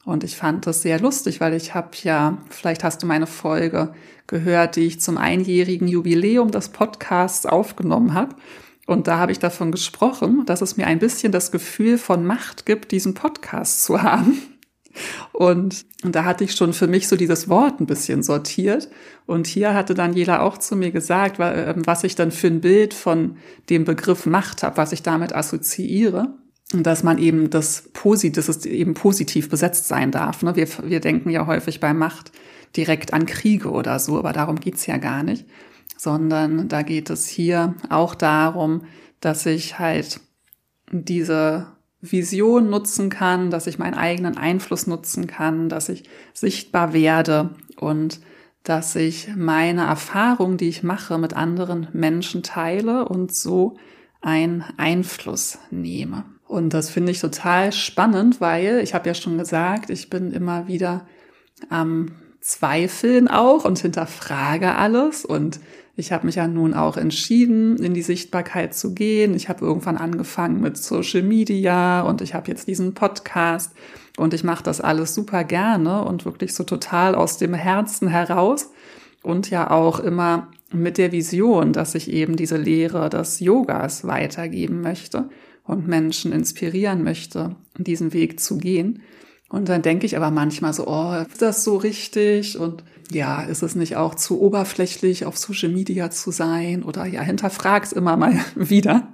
Und 0.05 0.23
ich 0.23 0.37
fand 0.37 0.65
das 0.65 0.81
sehr 0.81 0.99
lustig, 1.01 1.41
weil 1.41 1.53
ich 1.53 1.73
habe 1.73 1.89
ja, 2.03 2.37
vielleicht 2.49 2.83
hast 2.85 3.03
du 3.03 3.07
meine 3.07 3.27
Folge 3.27 3.93
gehört, 4.25 4.77
die 4.77 4.85
ich 4.85 5.01
zum 5.01 5.17
einjährigen 5.17 5.87
Jubiläum 5.87 6.51
des 6.51 6.69
Podcasts 6.69 7.45
aufgenommen 7.45 8.13
habe. 8.13 8.35
Und 8.85 9.07
da 9.07 9.17
habe 9.17 9.33
ich 9.33 9.39
davon 9.39 9.71
gesprochen, 9.71 10.43
dass 10.45 10.61
es 10.61 10.77
mir 10.77 10.87
ein 10.87 10.99
bisschen 10.99 11.33
das 11.33 11.51
Gefühl 11.51 11.97
von 11.97 12.25
Macht 12.25 12.65
gibt, 12.65 12.93
diesen 12.93 13.15
Podcast 13.15 13.83
zu 13.83 14.01
haben. 14.01 14.41
Und, 15.33 15.85
und 16.03 16.15
da 16.15 16.25
hatte 16.25 16.43
ich 16.43 16.53
schon 16.53 16.73
für 16.73 16.87
mich 16.87 17.07
so 17.07 17.15
dieses 17.15 17.49
Wort 17.49 17.79
ein 17.79 17.85
bisschen 17.85 18.23
sortiert. 18.23 18.89
Und 19.25 19.47
hier 19.47 19.73
hatte 19.73 19.93
Daniela 19.93 20.41
auch 20.41 20.57
zu 20.57 20.75
mir 20.75 20.91
gesagt, 20.91 21.37
ähm, 21.39 21.85
was 21.85 22.03
ich 22.03 22.15
dann 22.15 22.31
für 22.31 22.47
ein 22.47 22.61
Bild 22.61 22.93
von 22.93 23.37
dem 23.69 23.85
Begriff 23.85 24.25
Macht 24.25 24.63
habe, 24.63 24.77
was 24.77 24.91
ich 24.91 25.03
damit 25.03 25.33
assoziiere. 25.33 26.35
Und 26.73 26.83
dass 26.83 27.03
man 27.03 27.17
eben 27.17 27.49
das 27.49 27.89
Posit, 27.93 28.35
dass 28.35 28.49
es 28.49 28.65
eben 28.65 28.93
positiv 28.93 29.49
besetzt 29.49 29.87
sein 29.87 30.11
darf. 30.11 30.43
Ne? 30.43 30.55
Wir, 30.57 30.67
wir 30.83 30.99
denken 30.99 31.29
ja 31.29 31.47
häufig 31.47 31.79
bei 31.79 31.93
Macht 31.93 32.31
direkt 32.75 33.13
an 33.13 33.25
Kriege 33.25 33.71
oder 33.71 33.99
so, 33.99 34.17
aber 34.17 34.33
darum 34.33 34.59
geht's 34.59 34.85
ja 34.85 34.97
gar 34.97 35.23
nicht. 35.23 35.45
Sondern 35.97 36.67
da 36.67 36.81
geht 36.81 37.09
es 37.09 37.27
hier 37.27 37.75
auch 37.89 38.15
darum, 38.15 38.83
dass 39.21 39.45
ich 39.45 39.79
halt 39.79 40.19
diese 40.91 41.67
Vision 42.01 42.69
nutzen 42.69 43.09
kann, 43.09 43.49
dass 43.49 43.67
ich 43.67 43.79
meinen 43.79 43.95
eigenen 43.95 44.37
Einfluss 44.37 44.87
nutzen 44.87 45.27
kann, 45.27 45.69
dass 45.69 45.89
ich 45.89 46.03
sichtbar 46.33 46.93
werde 46.93 47.55
und 47.77 48.19
dass 48.63 48.95
ich 48.95 49.29
meine 49.35 49.85
Erfahrung, 49.85 50.57
die 50.57 50.67
ich 50.67 50.83
mache, 50.83 51.17
mit 51.17 51.33
anderen 51.33 51.87
Menschen 51.93 52.43
teile 52.43 53.07
und 53.07 53.33
so 53.33 53.77
einen 54.21 54.63
Einfluss 54.77 55.59
nehme. 55.71 56.25
Und 56.45 56.73
das 56.73 56.89
finde 56.89 57.11
ich 57.11 57.19
total 57.19 57.71
spannend, 57.71 58.41
weil 58.41 58.79
ich 58.79 58.93
habe 58.93 59.07
ja 59.07 59.13
schon 59.13 59.37
gesagt, 59.37 59.89
ich 59.89 60.09
bin 60.09 60.31
immer 60.31 60.67
wieder 60.67 61.07
am 61.69 62.11
Zweifeln 62.39 63.27
auch 63.27 63.65
und 63.65 63.79
hinterfrage 63.79 64.75
alles. 64.75 65.25
Und 65.25 65.59
ich 65.99 66.11
habe 66.11 66.27
mich 66.27 66.35
ja 66.35 66.47
nun 66.47 66.75
auch 66.75 66.95
entschieden, 66.95 67.75
in 67.77 67.95
die 67.95 68.03
Sichtbarkeit 68.03 68.75
zu 68.75 68.93
gehen. 68.93 69.33
Ich 69.33 69.49
habe 69.49 69.65
irgendwann 69.65 69.97
angefangen 69.97 70.61
mit 70.61 70.77
Social 70.77 71.23
Media 71.23 72.01
und 72.01 72.21
ich 72.21 72.35
habe 72.35 72.49
jetzt 72.49 72.67
diesen 72.67 72.93
Podcast 72.93 73.73
und 74.15 74.35
ich 74.35 74.43
mache 74.43 74.63
das 74.63 74.79
alles 74.79 75.15
super 75.15 75.43
gerne 75.43 76.05
und 76.05 76.23
wirklich 76.23 76.53
so 76.53 76.63
total 76.63 77.15
aus 77.15 77.39
dem 77.39 77.55
Herzen 77.55 78.09
heraus 78.09 78.69
und 79.23 79.49
ja 79.49 79.71
auch 79.71 79.99
immer 79.99 80.49
mit 80.71 80.99
der 80.99 81.11
Vision, 81.11 81.73
dass 81.73 81.95
ich 81.95 82.11
eben 82.11 82.35
diese 82.35 82.57
Lehre 82.57 83.09
des 83.09 83.39
Yogas 83.39 84.05
weitergeben 84.05 84.81
möchte 84.81 85.29
und 85.63 85.87
Menschen 85.87 86.31
inspirieren 86.31 87.03
möchte, 87.03 87.55
diesen 87.75 88.13
Weg 88.13 88.39
zu 88.39 88.59
gehen. 88.59 89.01
Und 89.49 89.67
dann 89.69 89.81
denke 89.81 90.05
ich 90.05 90.15
aber 90.15 90.29
manchmal 90.29 90.73
so, 90.73 90.85
oh, 90.87 91.13
ist 91.27 91.41
das 91.41 91.63
so 91.63 91.77
richtig? 91.77 92.59
Und 92.59 92.83
ja, 93.11 93.41
ist 93.41 93.63
es 93.63 93.75
nicht 93.75 93.95
auch 93.95 94.15
zu 94.15 94.41
oberflächlich, 94.41 95.25
auf 95.25 95.37
Social 95.37 95.69
Media 95.69 96.09
zu 96.09 96.31
sein? 96.31 96.83
Oder 96.83 97.05
ja, 97.05 97.21
hinterfrag's 97.21 97.91
immer 97.91 98.17
mal 98.17 98.39
wieder. 98.55 99.07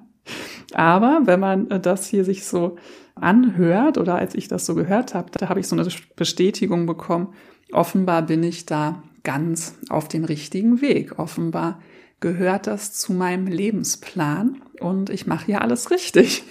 Aber 0.74 1.22
wenn 1.26 1.40
man 1.40 1.68
das 1.82 2.08
hier 2.08 2.26
sich 2.26 2.46
so 2.46 2.78
anhört 3.16 3.98
oder 3.98 4.16
als 4.16 4.36
ich 4.36 4.48
das 4.48 4.66
so 4.66 4.76
gehört 4.76 5.14
habe, 5.14 5.30
da 5.32 5.50
habe 5.50 5.60
ich 5.60 5.68
so 5.68 5.76
eine 5.76 5.88
Bestätigung 6.16 6.86
bekommen. 6.86 7.34
Offenbar 7.72 8.24
bin 8.24 8.44
ich 8.44 8.66
da 8.66 9.04
ganz 9.24 9.76
auf 9.90 10.08
dem 10.08 10.26
richtigen 10.26 10.82
Weg. 10.82 11.20
Offenbar 11.20 11.80
gehört 12.24 12.68
das 12.68 12.94
zu 12.94 13.12
meinem 13.12 13.48
Lebensplan 13.48 14.62
und 14.80 15.10
ich 15.10 15.28
mache 15.28 15.48
hier 15.48 15.62
alles 15.62 15.92
richtig. 15.92 16.44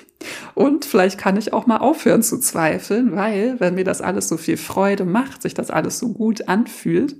Und 0.54 0.84
vielleicht 0.84 1.18
kann 1.18 1.38
ich 1.38 1.54
auch 1.54 1.66
mal 1.66 1.78
aufhören 1.78 2.22
zu 2.22 2.38
zweifeln, 2.38 3.16
weil 3.16 3.58
wenn 3.58 3.74
mir 3.74 3.84
das 3.84 4.02
alles 4.02 4.28
so 4.28 4.36
viel 4.36 4.58
Freude 4.58 5.06
macht, 5.06 5.40
sich 5.40 5.54
das 5.54 5.70
alles 5.70 5.98
so 5.98 6.12
gut 6.12 6.46
anfühlt, 6.46 7.16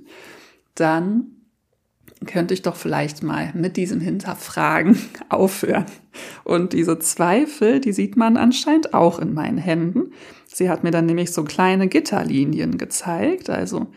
dann 0.75 1.31
könnte 2.27 2.53
ich 2.53 2.61
doch 2.61 2.75
vielleicht 2.75 3.23
mal 3.23 3.51
mit 3.55 3.75
diesem 3.75 3.99
Hinterfragen 3.99 4.99
aufhören. 5.29 5.87
Und 6.43 6.73
diese 6.73 6.99
Zweifel, 6.99 7.79
die 7.79 7.91
sieht 7.91 8.15
man 8.15 8.37
anscheinend 8.37 8.93
auch 8.93 9.17
in 9.17 9.33
meinen 9.33 9.57
Händen. 9.57 10.11
Sie 10.45 10.69
hat 10.69 10.83
mir 10.83 10.91
dann 10.91 11.07
nämlich 11.07 11.31
so 11.31 11.43
kleine 11.43 11.87
Gitterlinien 11.87 12.77
gezeigt, 12.77 13.49
also 13.49 13.87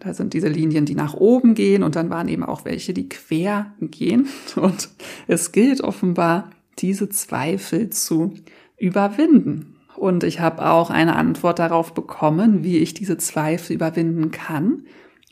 da 0.00 0.14
sind 0.14 0.34
diese 0.34 0.48
Linien, 0.48 0.84
die 0.84 0.94
nach 0.94 1.14
oben 1.14 1.54
gehen 1.54 1.82
und 1.82 1.96
dann 1.96 2.10
waren 2.10 2.28
eben 2.28 2.44
auch 2.44 2.64
welche, 2.64 2.92
die 2.92 3.08
quer 3.08 3.72
gehen. 3.80 4.28
Und 4.56 4.90
es 5.26 5.52
gilt 5.52 5.80
offenbar, 5.80 6.50
diese 6.78 7.08
Zweifel 7.08 7.90
zu 7.90 8.34
überwinden. 8.76 9.74
Und 9.96 10.22
ich 10.22 10.38
habe 10.38 10.70
auch 10.70 10.90
eine 10.90 11.16
Antwort 11.16 11.58
darauf 11.58 11.92
bekommen, 11.92 12.62
wie 12.62 12.78
ich 12.78 12.94
diese 12.94 13.18
Zweifel 13.18 13.74
überwinden 13.74 14.30
kann, 14.30 14.84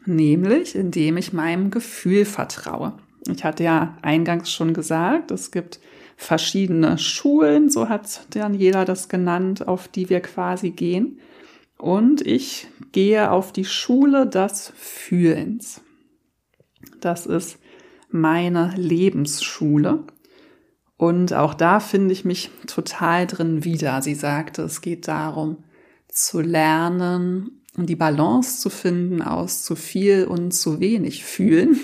nämlich 0.04 0.74
indem 0.74 1.16
ich 1.16 1.32
meinem 1.32 1.70
Gefühl 1.70 2.24
vertraue. 2.24 2.94
Ich 3.28 3.44
hatte 3.44 3.62
ja 3.62 3.96
eingangs 4.02 4.50
schon 4.50 4.74
gesagt, 4.74 5.30
es 5.30 5.52
gibt 5.52 5.80
verschiedene 6.16 6.98
Schulen, 6.98 7.70
so 7.70 7.88
hat 7.88 8.26
dann 8.30 8.54
jeder 8.54 8.84
das 8.84 9.08
genannt, 9.08 9.68
auf 9.68 9.86
die 9.86 10.08
wir 10.08 10.20
quasi 10.20 10.70
gehen. 10.70 11.18
Und 11.78 12.26
ich 12.26 12.68
gehe 12.92 13.30
auf 13.30 13.52
die 13.52 13.64
Schule 13.64 14.26
des 14.26 14.72
Fühlens. 14.76 15.80
Das 17.00 17.26
ist 17.26 17.58
meine 18.10 18.72
Lebensschule. 18.76 20.04
Und 20.96 21.34
auch 21.34 21.52
da 21.52 21.80
finde 21.80 22.12
ich 22.12 22.24
mich 22.24 22.50
total 22.66 23.26
drin 23.26 23.64
wieder. 23.64 24.00
Sie 24.00 24.14
sagte, 24.14 24.62
es 24.62 24.80
geht 24.80 25.08
darum, 25.08 25.64
zu 26.08 26.40
lernen, 26.40 27.62
die 27.76 27.96
Balance 27.96 28.60
zu 28.60 28.70
finden 28.70 29.20
aus 29.20 29.62
zu 29.62 29.76
viel 29.76 30.24
und 30.24 30.52
zu 30.52 30.80
wenig 30.80 31.24
fühlen. 31.24 31.78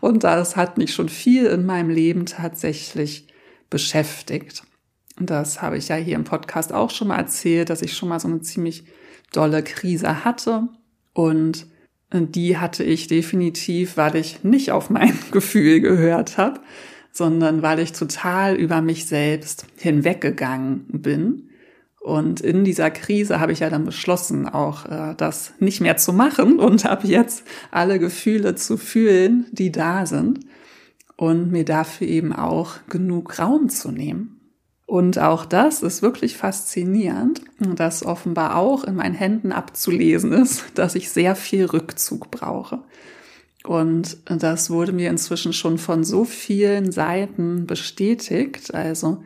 Und 0.00 0.24
das 0.24 0.56
hat 0.56 0.78
mich 0.78 0.94
schon 0.94 1.10
viel 1.10 1.44
in 1.46 1.66
meinem 1.66 1.90
Leben 1.90 2.24
tatsächlich 2.24 3.28
beschäftigt. 3.68 4.62
Und 5.18 5.28
das 5.28 5.60
habe 5.60 5.76
ich 5.76 5.88
ja 5.88 5.96
hier 5.96 6.16
im 6.16 6.24
Podcast 6.24 6.72
auch 6.72 6.90
schon 6.90 7.08
mal 7.08 7.18
erzählt, 7.18 7.68
dass 7.68 7.82
ich 7.82 7.94
schon 7.94 8.08
mal 8.08 8.20
so 8.20 8.28
eine 8.28 8.40
ziemlich 8.40 8.84
dolle 9.36 9.62
Krise 9.62 10.24
hatte. 10.24 10.68
Und 11.12 11.66
die 12.12 12.58
hatte 12.58 12.84
ich 12.84 13.06
definitiv, 13.08 13.96
weil 13.96 14.16
ich 14.16 14.44
nicht 14.44 14.70
auf 14.70 14.90
mein 14.90 15.18
Gefühl 15.30 15.80
gehört 15.80 16.38
habe, 16.38 16.60
sondern 17.12 17.62
weil 17.62 17.78
ich 17.78 17.92
total 17.92 18.54
über 18.54 18.80
mich 18.82 19.06
selbst 19.06 19.66
hinweggegangen 19.76 20.86
bin. 20.88 21.50
Und 22.00 22.42
in 22.42 22.64
dieser 22.64 22.90
Krise 22.90 23.40
habe 23.40 23.52
ich 23.52 23.60
ja 23.60 23.70
dann 23.70 23.86
beschlossen, 23.86 24.46
auch 24.46 24.84
äh, 24.84 25.14
das 25.16 25.54
nicht 25.58 25.80
mehr 25.80 25.96
zu 25.96 26.12
machen 26.12 26.58
und 26.58 26.84
habe 26.84 27.06
jetzt 27.06 27.44
alle 27.70 27.98
Gefühle 27.98 28.54
zu 28.56 28.76
fühlen, 28.76 29.46
die 29.52 29.72
da 29.72 30.04
sind 30.04 30.40
und 31.16 31.50
mir 31.50 31.64
dafür 31.64 32.06
eben 32.06 32.32
auch 32.32 32.74
genug 32.88 33.38
Raum 33.38 33.68
zu 33.68 33.90
nehmen. 33.90 34.33
Und 34.86 35.18
auch 35.18 35.46
das 35.46 35.82
ist 35.82 36.02
wirklich 36.02 36.36
faszinierend, 36.36 37.40
dass 37.58 38.04
offenbar 38.04 38.56
auch 38.56 38.84
in 38.84 38.96
meinen 38.96 39.14
Händen 39.14 39.52
abzulesen 39.52 40.32
ist, 40.32 40.64
dass 40.74 40.94
ich 40.94 41.10
sehr 41.10 41.36
viel 41.36 41.64
Rückzug 41.64 42.30
brauche. 42.30 42.80
Und 43.66 44.18
das 44.26 44.68
wurde 44.68 44.92
mir 44.92 45.08
inzwischen 45.08 45.54
schon 45.54 45.78
von 45.78 46.04
so 46.04 46.24
vielen 46.24 46.92
Seiten 46.92 47.66
bestätigt. 47.66 48.74
Also 48.74 49.24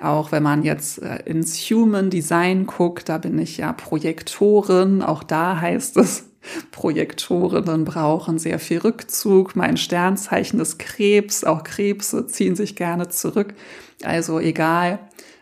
auch 0.00 0.32
wenn 0.32 0.42
man 0.42 0.62
jetzt 0.62 1.02
äh, 1.02 1.22
ins 1.24 1.58
Human 1.70 2.08
Design 2.08 2.66
guckt, 2.66 3.10
da 3.10 3.18
bin 3.18 3.38
ich 3.38 3.58
ja 3.58 3.72
Projektorin. 3.72 5.02
Auch 5.02 5.22
da 5.22 5.60
heißt 5.60 5.98
es, 5.98 6.24
Projektorinnen 6.70 7.84
brauchen 7.84 8.38
sehr 8.38 8.58
viel 8.58 8.78
Rückzug. 8.78 9.56
Mein 9.56 9.76
Sternzeichen 9.76 10.60
ist 10.60 10.78
Krebs. 10.78 11.44
Auch 11.44 11.64
Krebse 11.64 12.26
ziehen 12.26 12.56
sich 12.56 12.76
gerne 12.76 13.08
zurück. 13.08 13.54
Also 14.02 14.40
egal 14.40 14.98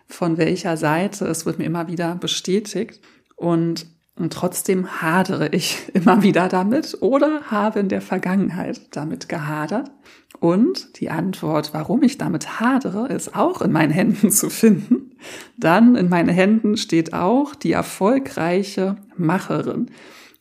von 0.06 0.38
welcher 0.38 0.76
Seite, 0.76 1.26
es 1.26 1.46
wird 1.46 1.58
mir 1.58 1.64
immer 1.64 1.88
wieder 1.88 2.14
bestätigt. 2.14 3.00
Und, 3.36 3.86
und 4.16 4.32
trotzdem 4.32 5.00
hadere 5.02 5.48
ich 5.48 5.78
immer 5.94 6.22
wieder 6.22 6.48
damit 6.48 6.98
oder 7.00 7.42
habe 7.50 7.80
in 7.80 7.88
der 7.88 8.00
Vergangenheit 8.00 8.80
damit 8.92 9.28
gehadert. 9.28 9.90
Und 10.40 11.00
die 11.00 11.10
Antwort, 11.10 11.72
warum 11.72 12.02
ich 12.02 12.18
damit 12.18 12.60
hadere, 12.60 13.08
ist 13.08 13.34
auch 13.34 13.62
in 13.62 13.72
meinen 13.72 13.92
Händen 13.92 14.30
zu 14.30 14.50
finden. 14.50 15.12
Dann 15.56 15.96
in 15.96 16.08
meinen 16.08 16.28
Händen 16.28 16.76
steht 16.76 17.14
auch 17.14 17.54
die 17.54 17.72
erfolgreiche 17.72 18.96
Macherin. 19.16 19.90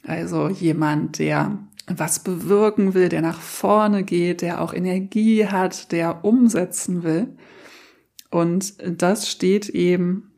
Also 0.06 0.50
jemand, 0.50 1.20
der 1.20 1.58
was 1.88 2.20
bewirken 2.20 2.94
will, 2.94 3.10
der 3.10 3.22
nach 3.22 3.40
vorne 3.40 4.04
geht, 4.04 4.42
der 4.42 4.62
auch 4.62 4.74
Energie 4.74 5.48
hat, 5.48 5.92
der 5.92 6.24
umsetzen 6.24 7.04
will. 7.04 7.36
Und 8.32 8.76
das 9.00 9.30
steht 9.30 9.70
eben 9.70 10.32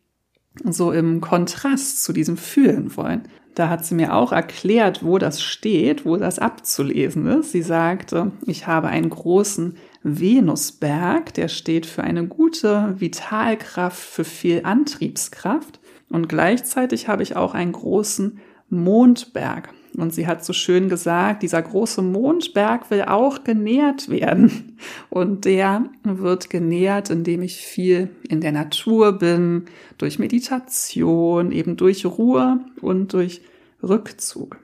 so 0.64 0.92
im 0.92 1.22
Kontrast 1.22 2.04
zu 2.04 2.14
diesem 2.14 2.38
Fühlen 2.38 2.96
wollen. 2.98 3.28
Da 3.54 3.70
hat 3.70 3.86
sie 3.86 3.96
mir 3.96 4.14
auch 4.14 4.34
erklärt, 4.34 5.04
wo 5.04 5.18
das 5.18 5.42
steht, 5.42 6.06
wo 6.06 6.18
das 6.18 6.40
abzulesen 6.40 7.26
ist. 7.28 7.54
Sie 7.54 7.62
sagte, 7.62 8.34
ich 8.46 8.68
habe 8.68 8.90
einen 8.90 9.10
großen 9.10 9.78
Venusberg, 10.04 11.34
der 11.34 11.48
steht 11.48 11.86
für 11.86 12.04
eine 12.04 12.28
gute 12.28 12.96
Vitalkraft, 13.00 13.98
für 13.98 14.26
viel 14.26 14.62
Antriebskraft. 14.64 15.80
Und 16.10 16.28
gleichzeitig 16.28 17.08
habe 17.08 17.24
ich 17.24 17.38
auch 17.38 17.54
einen 17.54 17.72
großen 17.72 18.40
Mondberg. 18.76 19.74
Und 19.98 20.14
sie 20.14 20.28
hat 20.28 20.44
so 20.44 20.52
schön 20.52 20.90
gesagt, 20.90 21.42
dieser 21.44 21.62
große 21.62 22.02
Mondberg 22.02 22.92
will 22.92 23.04
auch 23.04 23.44
genährt 23.44 24.10
werden. 24.10 24.78
Und 25.10 25.46
der 25.46 25.86
wird 26.04 26.50
genährt, 26.50 27.10
indem 27.10 27.42
ich 27.42 27.58
viel 27.58 28.10
in 28.28 28.42
der 28.42 28.52
Natur 28.52 29.14
bin, 29.14 29.66
durch 29.98 30.20
Meditation, 30.20 31.52
eben 31.52 31.78
durch 31.78 32.06
Ruhe 32.06 32.60
und 32.82 33.14
durch 33.14 33.42
Rückzug. 33.82 34.58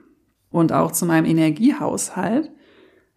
Und 0.49 0.73
auch 0.73 0.91
zu 0.91 1.05
meinem 1.05 1.25
Energiehaushalt 1.25 2.51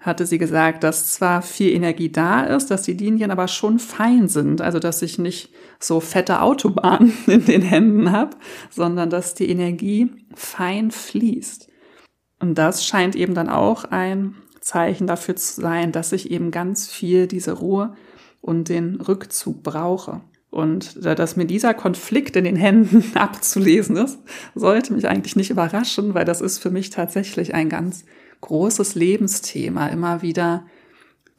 hatte 0.05 0.27
sie 0.27 0.39
gesagt, 0.39 0.85
dass 0.85 1.15
zwar 1.15 1.41
viel 1.41 1.73
Energie 1.73 2.13
da 2.13 2.45
ist, 2.45 2.71
dass 2.71 2.83
die 2.83 2.93
Linien 2.93 3.31
aber 3.31 3.49
schon 3.49 3.79
fein 3.79 4.29
sind, 4.29 4.61
also 4.61 4.79
dass 4.79 5.01
ich 5.01 5.19
nicht 5.19 5.51
so 5.81 6.01
fette 6.01 6.43
Autobahnen 6.43 7.13
in 7.27 7.45
den 7.45 7.63
Händen 7.63 8.13
habe, 8.13 8.37
sondern 8.71 9.09
dass 9.09 9.35
die 9.35 9.49
Energie 9.49 10.11
fein 10.35 10.91
fließt. 10.91 11.69
Und 12.39 12.59
das 12.59 12.85
scheint 12.85 13.17
eben 13.17 13.35
dann 13.35 13.49
auch 13.49 13.85
ein 13.85 14.35
Zeichen 14.61 15.07
dafür 15.07 15.37
zu 15.37 15.61
sein, 15.61 15.93
dass 15.93 16.13
ich 16.13 16.31
eben 16.31 16.51
ganz 16.51 16.89
viel 16.89 17.27
diese 17.27 17.53
Ruhe 17.53 17.95
und 18.41 18.69
den 18.69 19.01
Rückzug 19.01 19.63
brauche. 19.63 20.21
Und 20.51 21.05
dass 21.05 21.37
mir 21.37 21.47
dieser 21.47 21.75
Konflikt 21.75 22.37
in 22.37 22.45
den 22.45 22.57
Händen 22.57 23.05
abzulesen 23.17 23.97
ist, 23.97 24.19
sollte 24.55 24.93
mich 24.93 25.09
eigentlich 25.09 25.35
nicht 25.35 25.51
überraschen, 25.51 26.15
weil 26.15 26.25
das 26.25 26.41
ist 26.41 26.59
für 26.59 26.71
mich 26.71 26.91
tatsächlich 26.91 27.55
ein 27.55 27.69
ganz 27.69 28.05
großes 28.41 28.95
Lebensthema, 28.95 29.89
immer 29.89 30.23
wieder 30.23 30.65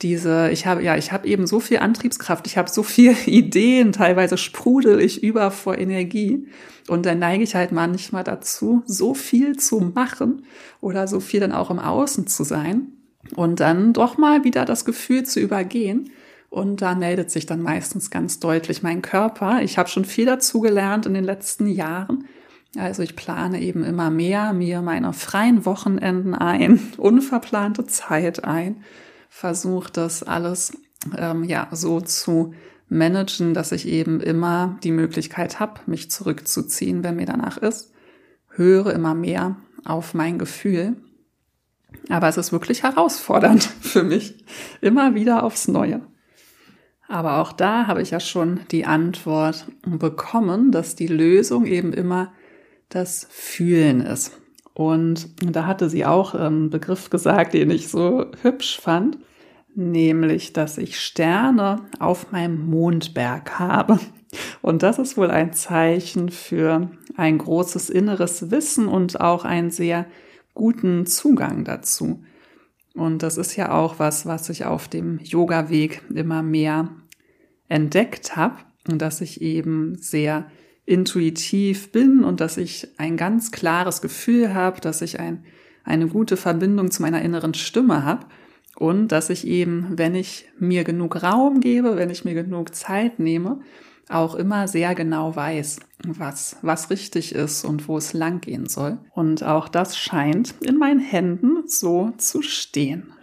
diese, 0.01 0.49
ich 0.51 0.65
habe, 0.65 0.83
ja, 0.83 0.97
ich 0.97 1.11
habe 1.11 1.27
eben 1.27 1.47
so 1.47 1.59
viel 1.59 1.77
Antriebskraft, 1.77 2.47
ich 2.47 2.57
habe 2.57 2.69
so 2.69 2.83
viel 2.83 3.15
Ideen, 3.25 3.91
teilweise 3.91 4.37
sprudel 4.37 4.99
ich 4.99 5.23
über 5.23 5.51
vor 5.51 5.77
Energie. 5.77 6.47
Und 6.87 7.05
dann 7.05 7.19
neige 7.19 7.43
ich 7.43 7.55
halt 7.55 7.71
manchmal 7.71 8.23
dazu, 8.23 8.83
so 8.85 9.13
viel 9.13 9.57
zu 9.57 9.79
machen 9.79 10.45
oder 10.81 11.07
so 11.07 11.19
viel 11.19 11.39
dann 11.39 11.51
auch 11.51 11.71
im 11.71 11.79
Außen 11.79 12.27
zu 12.27 12.43
sein 12.43 12.91
und 13.35 13.59
dann 13.59 13.93
doch 13.93 14.17
mal 14.17 14.43
wieder 14.43 14.65
das 14.65 14.85
Gefühl 14.85 15.23
zu 15.23 15.39
übergehen. 15.39 16.11
Und 16.49 16.81
da 16.81 16.93
meldet 16.95 17.31
sich 17.31 17.45
dann 17.45 17.61
meistens 17.61 18.11
ganz 18.11 18.39
deutlich 18.39 18.83
mein 18.83 19.01
Körper. 19.01 19.61
Ich 19.63 19.77
habe 19.77 19.89
schon 19.89 20.05
viel 20.05 20.25
dazu 20.25 20.61
gelernt 20.61 21.05
in 21.05 21.13
den 21.13 21.23
letzten 21.23 21.67
Jahren. 21.67 22.25
Also 22.77 23.03
ich 23.03 23.15
plane 23.15 23.61
eben 23.61 23.83
immer 23.83 24.09
mehr 24.09 24.53
mir 24.53 24.81
meine 24.81 25.13
freien 25.13 25.65
Wochenenden 25.65 26.35
ein, 26.35 26.79
unverplante 26.97 27.85
Zeit 27.85 28.43
ein 28.43 28.83
versuche 29.35 29.91
das 29.91 30.23
alles 30.23 30.77
ähm, 31.17 31.43
ja 31.43 31.67
so 31.71 31.99
zu 31.99 32.53
managen, 32.87 33.53
dass 33.53 33.73
ich 33.73 33.85
eben 33.85 34.21
immer 34.21 34.79
die 34.81 34.91
Möglichkeit 34.91 35.59
habe, 35.59 35.81
mich 35.87 36.09
zurückzuziehen, 36.09 37.03
wenn 37.03 37.17
mir 37.17 37.25
danach 37.25 37.57
ist. 37.57 37.91
Höre 38.47 38.93
immer 38.93 39.13
mehr 39.13 39.57
auf 39.83 40.13
mein 40.13 40.39
Gefühl. 40.39 40.95
Aber 42.07 42.29
es 42.29 42.37
ist 42.37 42.53
wirklich 42.53 42.83
herausfordernd 42.83 43.63
für 43.81 44.03
mich, 44.03 44.45
immer 44.79 45.15
wieder 45.15 45.43
aufs 45.43 45.67
Neue. 45.67 46.01
Aber 47.09 47.39
auch 47.39 47.51
da 47.51 47.87
habe 47.87 48.01
ich 48.01 48.11
ja 48.11 48.21
schon 48.21 48.61
die 48.71 48.85
Antwort 48.85 49.67
bekommen, 49.85 50.71
dass 50.71 50.95
die 50.95 51.07
Lösung 51.07 51.65
eben 51.65 51.91
immer 51.91 52.31
das 52.89 53.27
Fühlen 53.29 54.01
ist. 54.01 54.39
Und 54.73 55.29
da 55.41 55.65
hatte 55.65 55.89
sie 55.89 56.05
auch 56.05 56.35
einen 56.35 56.69
Begriff 56.69 57.09
gesagt, 57.09 57.53
den 57.53 57.71
ich 57.71 57.87
so 57.87 58.25
hübsch 58.41 58.79
fand, 58.79 59.17
nämlich, 59.73 60.53
dass 60.53 60.77
ich 60.77 60.99
Sterne 60.99 61.85
auf 61.99 62.31
meinem 62.31 62.65
Mondberg 62.69 63.57
habe. 63.59 63.99
Und 64.61 64.83
das 64.83 64.99
ist 64.99 65.17
wohl 65.17 65.31
ein 65.31 65.53
Zeichen 65.53 66.29
für 66.29 66.89
ein 67.15 67.37
großes 67.37 67.89
inneres 67.89 68.51
Wissen 68.51 68.87
und 68.87 69.21
auch 69.21 69.45
einen 69.45 69.71
sehr 69.71 70.07
guten 70.53 71.05
Zugang 71.05 71.63
dazu. 71.63 72.23
Und 72.93 73.23
das 73.23 73.37
ist 73.37 73.55
ja 73.55 73.71
auch 73.71 73.99
was, 73.99 74.25
was 74.25 74.49
ich 74.49 74.65
auf 74.65 74.87
dem 74.87 75.19
Yoga-Weg 75.19 76.03
immer 76.13 76.43
mehr 76.43 76.89
entdeckt 77.67 78.35
habe, 78.35 78.57
dass 78.85 79.21
ich 79.21 79.41
eben 79.41 79.95
sehr 79.97 80.49
intuitiv 80.85 81.91
bin 81.91 82.23
und 82.23 82.39
dass 82.41 82.57
ich 82.57 82.87
ein 82.97 83.17
ganz 83.17 83.51
klares 83.51 84.01
Gefühl 84.01 84.53
habe, 84.53 84.81
dass 84.81 85.01
ich 85.01 85.19
ein, 85.19 85.43
eine 85.83 86.07
gute 86.07 86.37
Verbindung 86.37 86.91
zu 86.91 87.01
meiner 87.01 87.21
inneren 87.21 87.53
Stimme 87.53 88.05
habe 88.05 88.25
und 88.75 89.07
dass 89.09 89.29
ich 89.29 89.47
eben, 89.47 89.97
wenn 89.97 90.15
ich 90.15 90.47
mir 90.59 90.83
genug 90.83 91.23
Raum 91.23 91.59
gebe, 91.59 91.97
wenn 91.97 92.09
ich 92.09 92.25
mir 92.25 92.33
genug 92.33 92.75
Zeit 92.75 93.19
nehme, 93.19 93.61
auch 94.09 94.35
immer 94.35 94.67
sehr 94.67 94.93
genau 94.93 95.35
weiß, 95.35 95.79
was, 96.05 96.57
was 96.61 96.89
richtig 96.91 97.33
ist 97.33 97.65
und 97.65 97.87
wo 97.87 97.97
es 97.97 98.13
lang 98.13 98.41
gehen 98.41 98.67
soll. 98.67 98.99
Und 99.15 99.43
auch 99.43 99.67
das 99.67 99.97
scheint 99.97 100.53
in 100.61 100.77
meinen 100.77 100.99
Händen 100.99 101.67
so 101.67 102.11
zu 102.17 102.43
stehen. 102.43 103.13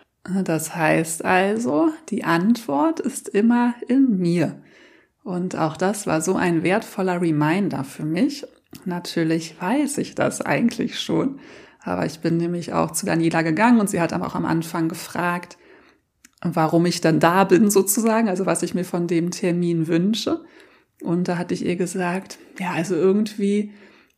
Das 0.45 0.75
heißt 0.75 1.25
also, 1.25 1.91
die 2.09 2.25
Antwort 2.25 3.01
ist 3.01 3.29
immer 3.29 3.75
in 3.89 4.19
mir. 4.19 4.61
Und 5.25 5.57
auch 5.57 5.77
das 5.77 6.07
war 6.07 6.21
so 6.21 6.35
ein 6.35 6.63
wertvoller 6.63 7.21
Reminder 7.21 7.85
für 7.85 8.05
mich. 8.05 8.45
Natürlich 8.85 9.61
weiß 9.61 9.99
ich 9.99 10.15
das 10.15 10.41
eigentlich 10.41 10.99
schon, 10.99 11.39
aber 11.81 12.07
ich 12.07 12.21
bin 12.21 12.37
nämlich 12.37 12.73
auch 12.73 12.91
zu 12.91 13.07
Daniela 13.07 13.43
gegangen 13.43 13.81
und 13.81 13.91
sie 13.91 14.01
hat 14.01 14.13
aber 14.13 14.27
auch 14.27 14.35
am 14.35 14.47
Anfang 14.47 14.89
gefragt, 14.89 15.59
warum 16.43 16.87
ich 16.87 17.01
dann 17.01 17.21
da 17.21 17.45
bin 17.45 17.71
sozusagen, 17.71 18.29
also 18.29 18.47
was 18.47 18.63
ich 18.63 18.75
mir 18.75 18.85
von 18.85 19.07
dem 19.07 19.31
Termin 19.31 19.87
wünsche. 19.87 20.45
Und 21.03 21.29
da 21.29 21.39
hatte 21.39 21.55
ich 21.55 21.65
ihr 21.65 21.77
gesagt, 21.77 22.39
ja, 22.59 22.73
also 22.73 22.95
irgendwie, 22.95 23.73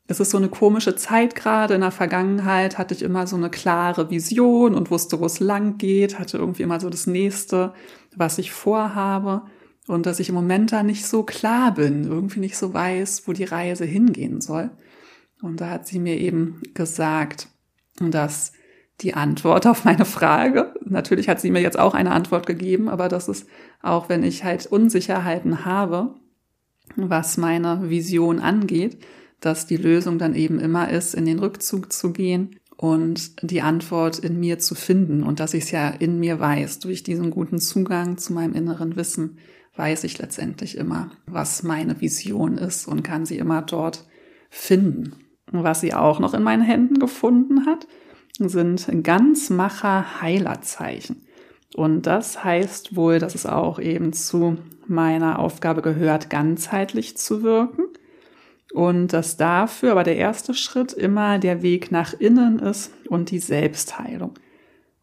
es 0.07 0.21
ist 0.21 0.31
so 0.31 0.39
eine 0.39 0.49
komische 0.49 0.97
Zeit 0.97 1.35
gerade. 1.35 1.75
In 1.75 1.81
der 1.81 1.91
Vergangenheit 1.91 2.79
hatte 2.79 2.95
ich 2.95 3.03
immer 3.03 3.27
so 3.27 3.37
eine 3.37 3.51
klare 3.51 4.11
Vision 4.11 4.75
und 4.75 4.91
wusste, 4.91 5.21
wo 5.21 5.27
es 5.27 5.41
lang 5.41 5.77
geht, 5.79 6.19
hatte 6.19 6.39
irgendwie 6.39 6.63
immer 6.63 6.81
so 6.81 6.89
das 6.91 7.07
nächste, 7.07 7.75
was 8.17 8.39
ich 8.39 8.53
vorhabe 8.53 9.43
und 9.87 10.07
dass 10.07 10.21
ich 10.21 10.29
im 10.29 10.35
Moment 10.35 10.73
da 10.73 10.83
nicht 10.83 11.07
so 11.07 11.23
klar 11.23 11.75
bin, 11.75 12.05
irgendwie 12.05 12.41
nicht 12.41 12.57
so 12.57 12.73
weiß, 12.73 13.27
wo 13.27 13.33
die 13.33 13.45
Reise 13.45 13.85
hingehen 13.85 14.41
soll. 14.41 14.71
Und 15.43 15.61
da 15.61 15.69
hat 15.71 15.87
sie 15.87 15.99
mir 15.99 16.19
eben 16.19 16.63
gesagt, 16.73 17.49
dass 18.01 18.53
die 19.01 19.15
Antwort 19.15 19.67
auf 19.67 19.85
meine 19.85 20.05
Frage, 20.05 20.75
natürlich 20.85 21.29
hat 21.29 21.41
sie 21.41 21.51
mir 21.51 21.61
jetzt 21.61 21.79
auch 21.79 21.95
eine 21.95 22.13
Antwort 22.13 22.47
gegeben, 22.47 22.89
aber 22.89 23.09
das 23.09 23.29
ist 23.29 23.47
auch, 23.83 24.09
wenn 24.09 24.23
ich 24.23 24.45
halt 24.45 24.67
Unsicherheiten 24.67 25.65
habe, 25.65 26.15
was 26.97 27.37
meine 27.37 27.91
Vision 27.91 28.39
angeht, 28.39 28.99
dass 29.41 29.67
die 29.67 29.77
Lösung 29.77 30.19
dann 30.19 30.35
eben 30.35 30.61
immer 30.61 30.91
ist, 30.91 31.15
in 31.15 31.27
den 31.27 31.39
Rückzug 31.39 31.93
zu 31.93 32.13
gehen 32.13 32.57
und 32.77 33.43
die 33.43 33.63
Antwort 33.63 34.19
in 34.19 34.39
mir 34.39 34.59
zu 34.59 34.75
finden 34.75 35.23
und 35.23 35.41
dass 35.41 35.55
ich 35.55 35.65
es 35.65 35.71
ja 35.71 35.89
in 35.89 36.19
mir 36.19 36.41
weiß, 36.41 36.79
durch 36.79 37.03
diesen 37.03 37.31
guten 37.31 37.59
Zugang 37.59 38.17
zu 38.17 38.33
meinem 38.33 38.55
inneren 38.55 38.97
Wissen, 38.97 39.39
weiß 39.77 40.05
ich 40.05 40.19
letztendlich 40.19 40.77
immer, 40.77 41.11
was 41.27 41.63
meine 41.63 42.01
Vision 42.01 42.59
ist 42.59 42.87
und 42.87 43.03
kann 43.03 43.27
sie 43.27 43.39
immer 43.39 43.63
dort 43.63 44.05
finden. 44.51 45.17
Was 45.51 45.81
sie 45.81 45.95
auch 45.95 46.21
noch 46.21 46.35
in 46.35 46.43
meinen 46.43 46.63
Händen 46.63 46.99
gefunden 46.99 47.67
hat, 47.67 47.87
sind 48.39 48.89
Ganzmacher 49.03 50.21
Heilerzeichen. 50.21 51.27
Und 51.75 52.03
das 52.03 52.45
heißt 52.45 52.95
wohl, 52.95 53.19
dass 53.19 53.35
es 53.35 53.47
auch 53.47 53.79
eben 53.81 54.13
zu 54.13 54.59
meiner 54.87 55.39
Aufgabe 55.39 55.83
gehört, 55.83 56.31
ganzheitlich 56.31 57.17
zu 57.17 57.43
wirken. 57.43 57.85
Und 58.73 59.13
dass 59.13 59.37
dafür 59.37 59.93
aber 59.93 60.03
der 60.03 60.17
erste 60.17 60.55
Schritt 60.55 60.93
immer 60.93 61.39
der 61.39 61.63
Weg 61.63 61.93
nach 61.93 62.13
innen 62.13 62.59
ist 62.59 62.93
und 63.09 63.31
die 63.31 63.39
Selbstheilung. 63.39 64.35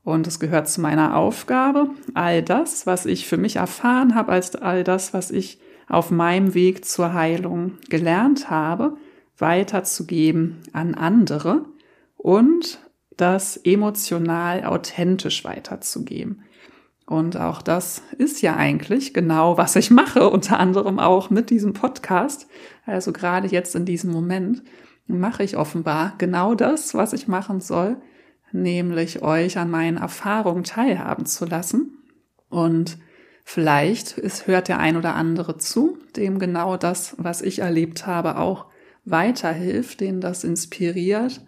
Und 0.04 0.26
es 0.28 0.40
gehört 0.40 0.68
zu 0.68 0.82
meiner 0.82 1.16
Aufgabe, 1.16 1.90
all 2.14 2.42
das, 2.42 2.88
was 2.88 3.06
ich 3.06 3.28
für 3.28 3.38
mich 3.38 3.58
erfahren 3.58 4.16
habe, 4.16 4.32
als 4.32 4.56
all 4.56 4.84
das, 4.84 5.14
was 5.14 5.30
ich 5.30 5.60
auf 5.88 6.10
meinem 6.10 6.54
Weg 6.54 6.86
zur 6.86 7.14
Heilung 7.14 7.78
gelernt 7.90 8.50
habe, 8.50 8.98
weiterzugeben 9.38 10.64
an 10.74 10.96
andere 10.96 11.66
und 12.18 12.80
das 13.18 13.58
emotional 13.58 14.64
authentisch 14.64 15.44
weiterzugeben. 15.44 16.44
Und 17.06 17.36
auch 17.36 17.62
das 17.62 18.04
ist 18.18 18.42
ja 18.42 18.56
eigentlich 18.56 19.14
genau, 19.14 19.58
was 19.58 19.76
ich 19.76 19.92
mache, 19.92 20.30
unter 20.30 20.60
anderem 20.60 20.98
auch 20.98 21.30
mit 21.30 21.50
diesem 21.50 21.74
Podcast. 21.74 22.48
Also 22.86 23.12
gerade 23.12 23.48
jetzt 23.48 23.76
in 23.76 23.86
diesem 23.86 24.12
Moment 24.12 24.64
mache 25.08 25.44
ich 25.44 25.58
offenbar 25.58 26.14
genau 26.20 26.56
das, 26.56 26.94
was 26.94 27.12
ich 27.12 27.28
machen 27.28 27.60
soll, 27.60 27.98
nämlich 28.54 29.22
euch 29.22 29.58
an 29.58 29.70
meinen 29.70 29.98
Erfahrungen 29.98 30.64
teilhaben 30.64 31.26
zu 31.26 31.46
lassen. 31.46 31.98
Und 32.50 32.98
vielleicht 33.44 34.18
ist, 34.18 34.48
hört 34.48 34.68
der 34.68 34.80
ein 34.80 34.98
oder 34.98 35.16
andere 35.16 35.58
zu, 35.58 35.98
dem 36.16 36.40
genau 36.40 36.78
das, 36.78 37.16
was 37.18 37.42
ich 37.42 37.60
erlebt 37.60 38.08
habe, 38.08 38.38
auch 38.38 38.66
weiterhilft, 39.06 40.00
den 40.00 40.22
das 40.22 40.44
inspiriert, 40.44 41.42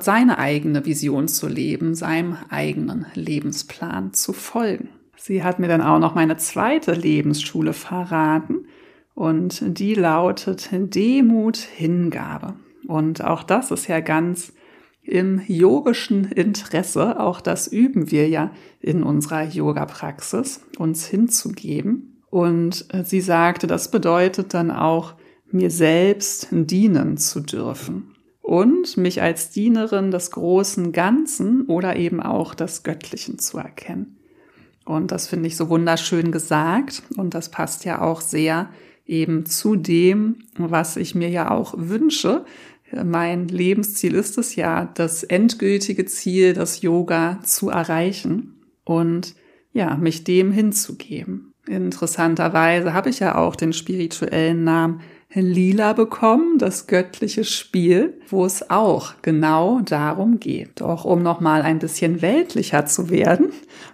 seine 0.00 0.38
eigene 0.38 0.84
Vision 0.84 1.28
zu 1.28 1.46
leben, 1.46 1.94
seinem 1.94 2.36
eigenen 2.48 3.06
Lebensplan 3.14 4.12
zu 4.12 4.32
folgen. 4.32 4.88
Sie 5.16 5.44
hat 5.44 5.58
mir 5.58 5.68
dann 5.68 5.82
auch 5.82 5.98
noch 5.98 6.14
meine 6.14 6.36
zweite 6.38 6.92
Lebensschule 6.92 7.72
verraten 7.72 8.66
und 9.14 9.62
die 9.78 9.94
lautet 9.94 10.70
Demut, 10.72 11.58
Hingabe. 11.58 12.54
Und 12.86 13.22
auch 13.22 13.42
das 13.42 13.70
ist 13.70 13.86
ja 13.86 14.00
ganz 14.00 14.52
im 15.02 15.40
yogischen 15.46 16.24
Interesse, 16.24 17.18
auch 17.20 17.40
das 17.40 17.66
üben 17.66 18.10
wir 18.10 18.28
ja 18.28 18.52
in 18.80 19.02
unserer 19.02 19.44
Yoga-Praxis, 19.44 20.60
uns 20.78 21.06
hinzugeben. 21.06 22.22
Und 22.30 22.86
sie 23.04 23.20
sagte, 23.20 23.66
das 23.66 23.90
bedeutet 23.90 24.54
dann 24.54 24.70
auch, 24.70 25.14
mir 25.52 25.70
selbst 25.70 26.48
dienen 26.52 27.16
zu 27.16 27.40
dürfen 27.40 28.14
und 28.40 28.96
mich 28.96 29.20
als 29.20 29.50
Dienerin 29.50 30.10
des 30.10 30.30
großen 30.30 30.92
Ganzen 30.92 31.62
oder 31.66 31.96
eben 31.96 32.22
auch 32.22 32.54
des 32.54 32.82
Göttlichen 32.84 33.38
zu 33.38 33.58
erkennen. 33.58 34.18
Und 34.84 35.10
das 35.12 35.26
finde 35.28 35.48
ich 35.48 35.56
so 35.56 35.68
wunderschön 35.68 36.32
gesagt 36.32 37.02
und 37.16 37.34
das 37.34 37.50
passt 37.50 37.84
ja 37.84 38.00
auch 38.00 38.20
sehr 38.20 38.70
eben 39.06 39.44
zu 39.44 39.76
dem, 39.76 40.36
was 40.56 40.96
ich 40.96 41.14
mir 41.14 41.28
ja 41.28 41.50
auch 41.50 41.74
wünsche, 41.76 42.44
mein 43.04 43.48
Lebensziel 43.48 44.14
ist 44.14 44.38
es 44.38 44.56
ja, 44.56 44.90
das 44.94 45.22
endgültige 45.22 46.04
Ziel, 46.06 46.54
das 46.54 46.82
Yoga 46.82 47.40
zu 47.44 47.70
erreichen 47.70 48.60
und 48.84 49.34
ja, 49.72 49.96
mich 49.96 50.24
dem 50.24 50.52
hinzugeben. 50.52 51.52
Interessanterweise 51.68 52.92
habe 52.94 53.10
ich 53.10 53.20
ja 53.20 53.36
auch 53.36 53.54
den 53.54 53.72
spirituellen 53.72 54.64
Namen 54.64 55.00
Lila 55.32 55.92
bekommen, 55.92 56.58
das 56.58 56.88
göttliche 56.88 57.44
Spiel, 57.44 58.18
wo 58.28 58.44
es 58.44 58.68
auch 58.68 59.14
genau 59.22 59.80
darum 59.80 60.40
geht. 60.40 60.80
Doch 60.80 61.04
um 61.04 61.22
nochmal 61.22 61.62
ein 61.62 61.78
bisschen 61.78 62.20
weltlicher 62.20 62.86
zu 62.86 63.10
werden, 63.10 63.50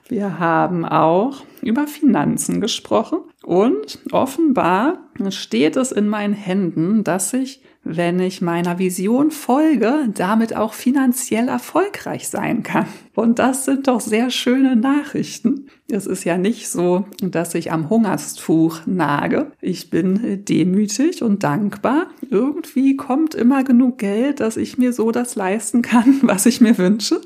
wir 0.08 0.38
haben 0.38 0.86
auch 0.86 1.42
über 1.60 1.86
Finanzen 1.86 2.60
gesprochen 2.60 3.18
und 3.42 3.98
offenbar 4.12 4.98
steht 5.28 5.76
es 5.76 5.92
in 5.92 6.08
meinen 6.08 6.32
Händen, 6.32 7.04
dass 7.04 7.34
ich 7.34 7.60
wenn 7.88 8.18
ich 8.18 8.42
meiner 8.42 8.80
Vision 8.80 9.30
folge, 9.30 10.08
damit 10.12 10.56
auch 10.56 10.74
finanziell 10.74 11.46
erfolgreich 11.46 12.28
sein 12.28 12.64
kann. 12.64 12.86
Und 13.14 13.38
das 13.38 13.64
sind 13.64 13.86
doch 13.86 14.00
sehr 14.00 14.30
schöne 14.30 14.74
Nachrichten. 14.74 15.68
Es 15.88 16.06
ist 16.06 16.24
ja 16.24 16.36
nicht 16.36 16.68
so, 16.68 17.06
dass 17.20 17.54
ich 17.54 17.70
am 17.70 17.88
Hungerstuch 17.88 18.80
nage. 18.86 19.52
Ich 19.60 19.88
bin 19.88 20.44
demütig 20.44 21.22
und 21.22 21.44
dankbar. 21.44 22.08
Irgendwie 22.28 22.96
kommt 22.96 23.36
immer 23.36 23.62
genug 23.62 23.98
Geld, 23.98 24.40
dass 24.40 24.56
ich 24.56 24.78
mir 24.78 24.92
so 24.92 25.12
das 25.12 25.36
leisten 25.36 25.82
kann, 25.82 26.18
was 26.22 26.44
ich 26.44 26.60
mir 26.60 26.76
wünsche. 26.78 27.20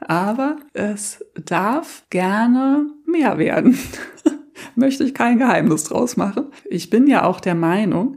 Aber 0.00 0.56
es 0.72 1.22
darf 1.44 2.04
gerne 2.08 2.86
mehr 3.04 3.36
werden. 3.36 3.78
Möchte 4.74 5.04
ich 5.04 5.12
kein 5.12 5.38
Geheimnis 5.38 5.84
draus 5.84 6.16
machen. 6.16 6.46
Ich 6.64 6.88
bin 6.88 7.06
ja 7.06 7.24
auch 7.24 7.40
der 7.40 7.54
Meinung, 7.54 8.16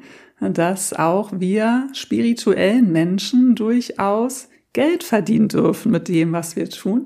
dass 0.51 0.93
auch 0.93 1.32
wir 1.34 1.88
spirituellen 1.93 2.91
Menschen 2.91 3.56
durchaus 3.56 4.49
Geld 4.73 5.03
verdienen 5.03 5.47
dürfen 5.47 5.91
mit 5.91 6.08
dem, 6.08 6.32
was 6.32 6.56
wir 6.56 6.69
tun. 6.69 7.06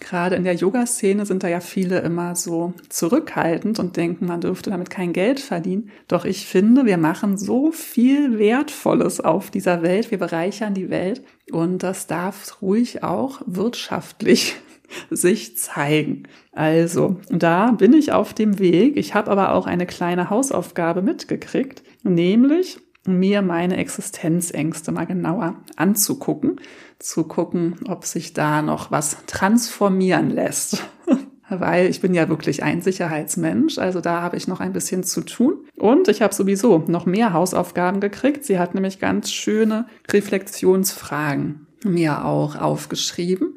Gerade 0.00 0.36
in 0.36 0.44
der 0.44 0.54
Yoga-Szene 0.54 1.26
sind 1.26 1.42
da 1.42 1.48
ja 1.48 1.58
viele 1.58 1.98
immer 2.00 2.36
so 2.36 2.72
zurückhaltend 2.88 3.80
und 3.80 3.96
denken, 3.96 4.26
man 4.26 4.40
dürfte 4.40 4.70
damit 4.70 4.90
kein 4.90 5.12
Geld 5.12 5.40
verdienen. 5.40 5.90
Doch 6.06 6.24
ich 6.24 6.46
finde, 6.46 6.86
wir 6.86 6.98
machen 6.98 7.36
so 7.36 7.72
viel 7.72 8.38
Wertvolles 8.38 9.20
auf 9.20 9.50
dieser 9.50 9.82
Welt. 9.82 10.12
Wir 10.12 10.18
bereichern 10.18 10.74
die 10.74 10.88
Welt 10.88 11.22
und 11.50 11.82
das 11.82 12.06
darf 12.06 12.62
ruhig 12.62 13.02
auch 13.02 13.42
wirtschaftlich 13.46 14.54
sich 15.10 15.56
zeigen. 15.56 16.24
Also, 16.52 17.16
da 17.28 17.72
bin 17.72 17.92
ich 17.92 18.12
auf 18.12 18.34
dem 18.34 18.60
Weg. 18.60 18.96
Ich 18.96 19.14
habe 19.14 19.30
aber 19.30 19.52
auch 19.52 19.66
eine 19.66 19.86
kleine 19.86 20.30
Hausaufgabe 20.30 21.02
mitgekriegt, 21.02 21.82
nämlich 22.02 22.78
mir 23.06 23.42
meine 23.42 23.76
Existenzängste 23.76 24.92
mal 24.92 25.06
genauer 25.06 25.56
anzugucken, 25.76 26.60
zu 26.98 27.24
gucken, 27.24 27.76
ob 27.88 28.04
sich 28.04 28.34
da 28.34 28.62
noch 28.62 28.90
was 28.90 29.24
transformieren 29.26 30.30
lässt. 30.30 30.84
Weil 31.50 31.86
ich 31.86 32.02
bin 32.02 32.12
ja 32.12 32.28
wirklich 32.28 32.62
ein 32.62 32.82
Sicherheitsmensch, 32.82 33.78
also 33.78 34.02
da 34.02 34.20
habe 34.20 34.36
ich 34.36 34.48
noch 34.48 34.60
ein 34.60 34.74
bisschen 34.74 35.02
zu 35.02 35.22
tun. 35.22 35.64
Und 35.76 36.08
ich 36.08 36.20
habe 36.20 36.34
sowieso 36.34 36.84
noch 36.88 37.06
mehr 37.06 37.32
Hausaufgaben 37.32 38.00
gekriegt. 38.00 38.44
Sie 38.44 38.58
hat 38.58 38.74
nämlich 38.74 38.98
ganz 38.98 39.32
schöne 39.32 39.86
Reflexionsfragen 40.10 41.66
mir 41.84 42.26
auch 42.26 42.56
aufgeschrieben. 42.56 43.56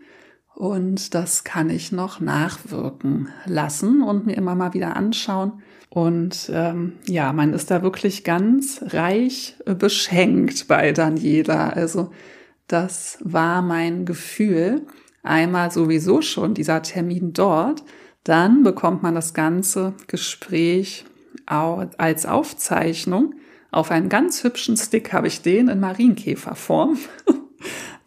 Und 0.61 1.15
das 1.15 1.43
kann 1.43 1.71
ich 1.71 1.91
noch 1.91 2.19
nachwirken 2.19 3.29
lassen 3.47 4.03
und 4.03 4.27
mir 4.27 4.37
immer 4.37 4.53
mal 4.53 4.75
wieder 4.75 4.95
anschauen. 4.95 5.53
Und 5.89 6.51
ähm, 6.53 6.99
ja, 7.07 7.33
man 7.33 7.53
ist 7.53 7.71
da 7.71 7.81
wirklich 7.81 8.23
ganz 8.23 8.79
reich 8.89 9.55
beschenkt 9.65 10.67
bei 10.67 10.91
Daniela. 10.91 11.71
Also 11.71 12.11
das 12.67 13.17
war 13.23 13.63
mein 13.63 14.05
Gefühl. 14.05 14.85
Einmal 15.23 15.71
sowieso 15.71 16.21
schon 16.21 16.53
dieser 16.53 16.83
Termin 16.83 17.33
dort. 17.33 17.83
Dann 18.23 18.61
bekommt 18.61 19.01
man 19.01 19.15
das 19.15 19.33
ganze 19.33 19.95
Gespräch 20.05 21.05
als 21.47 22.27
Aufzeichnung. 22.27 23.33
Auf 23.71 23.89
einen 23.89 24.09
ganz 24.09 24.43
hübschen 24.43 24.77
Stick 24.77 25.11
habe 25.11 25.25
ich 25.25 25.41
den 25.41 25.69
in 25.69 25.79
Marienkäferform. 25.79 26.99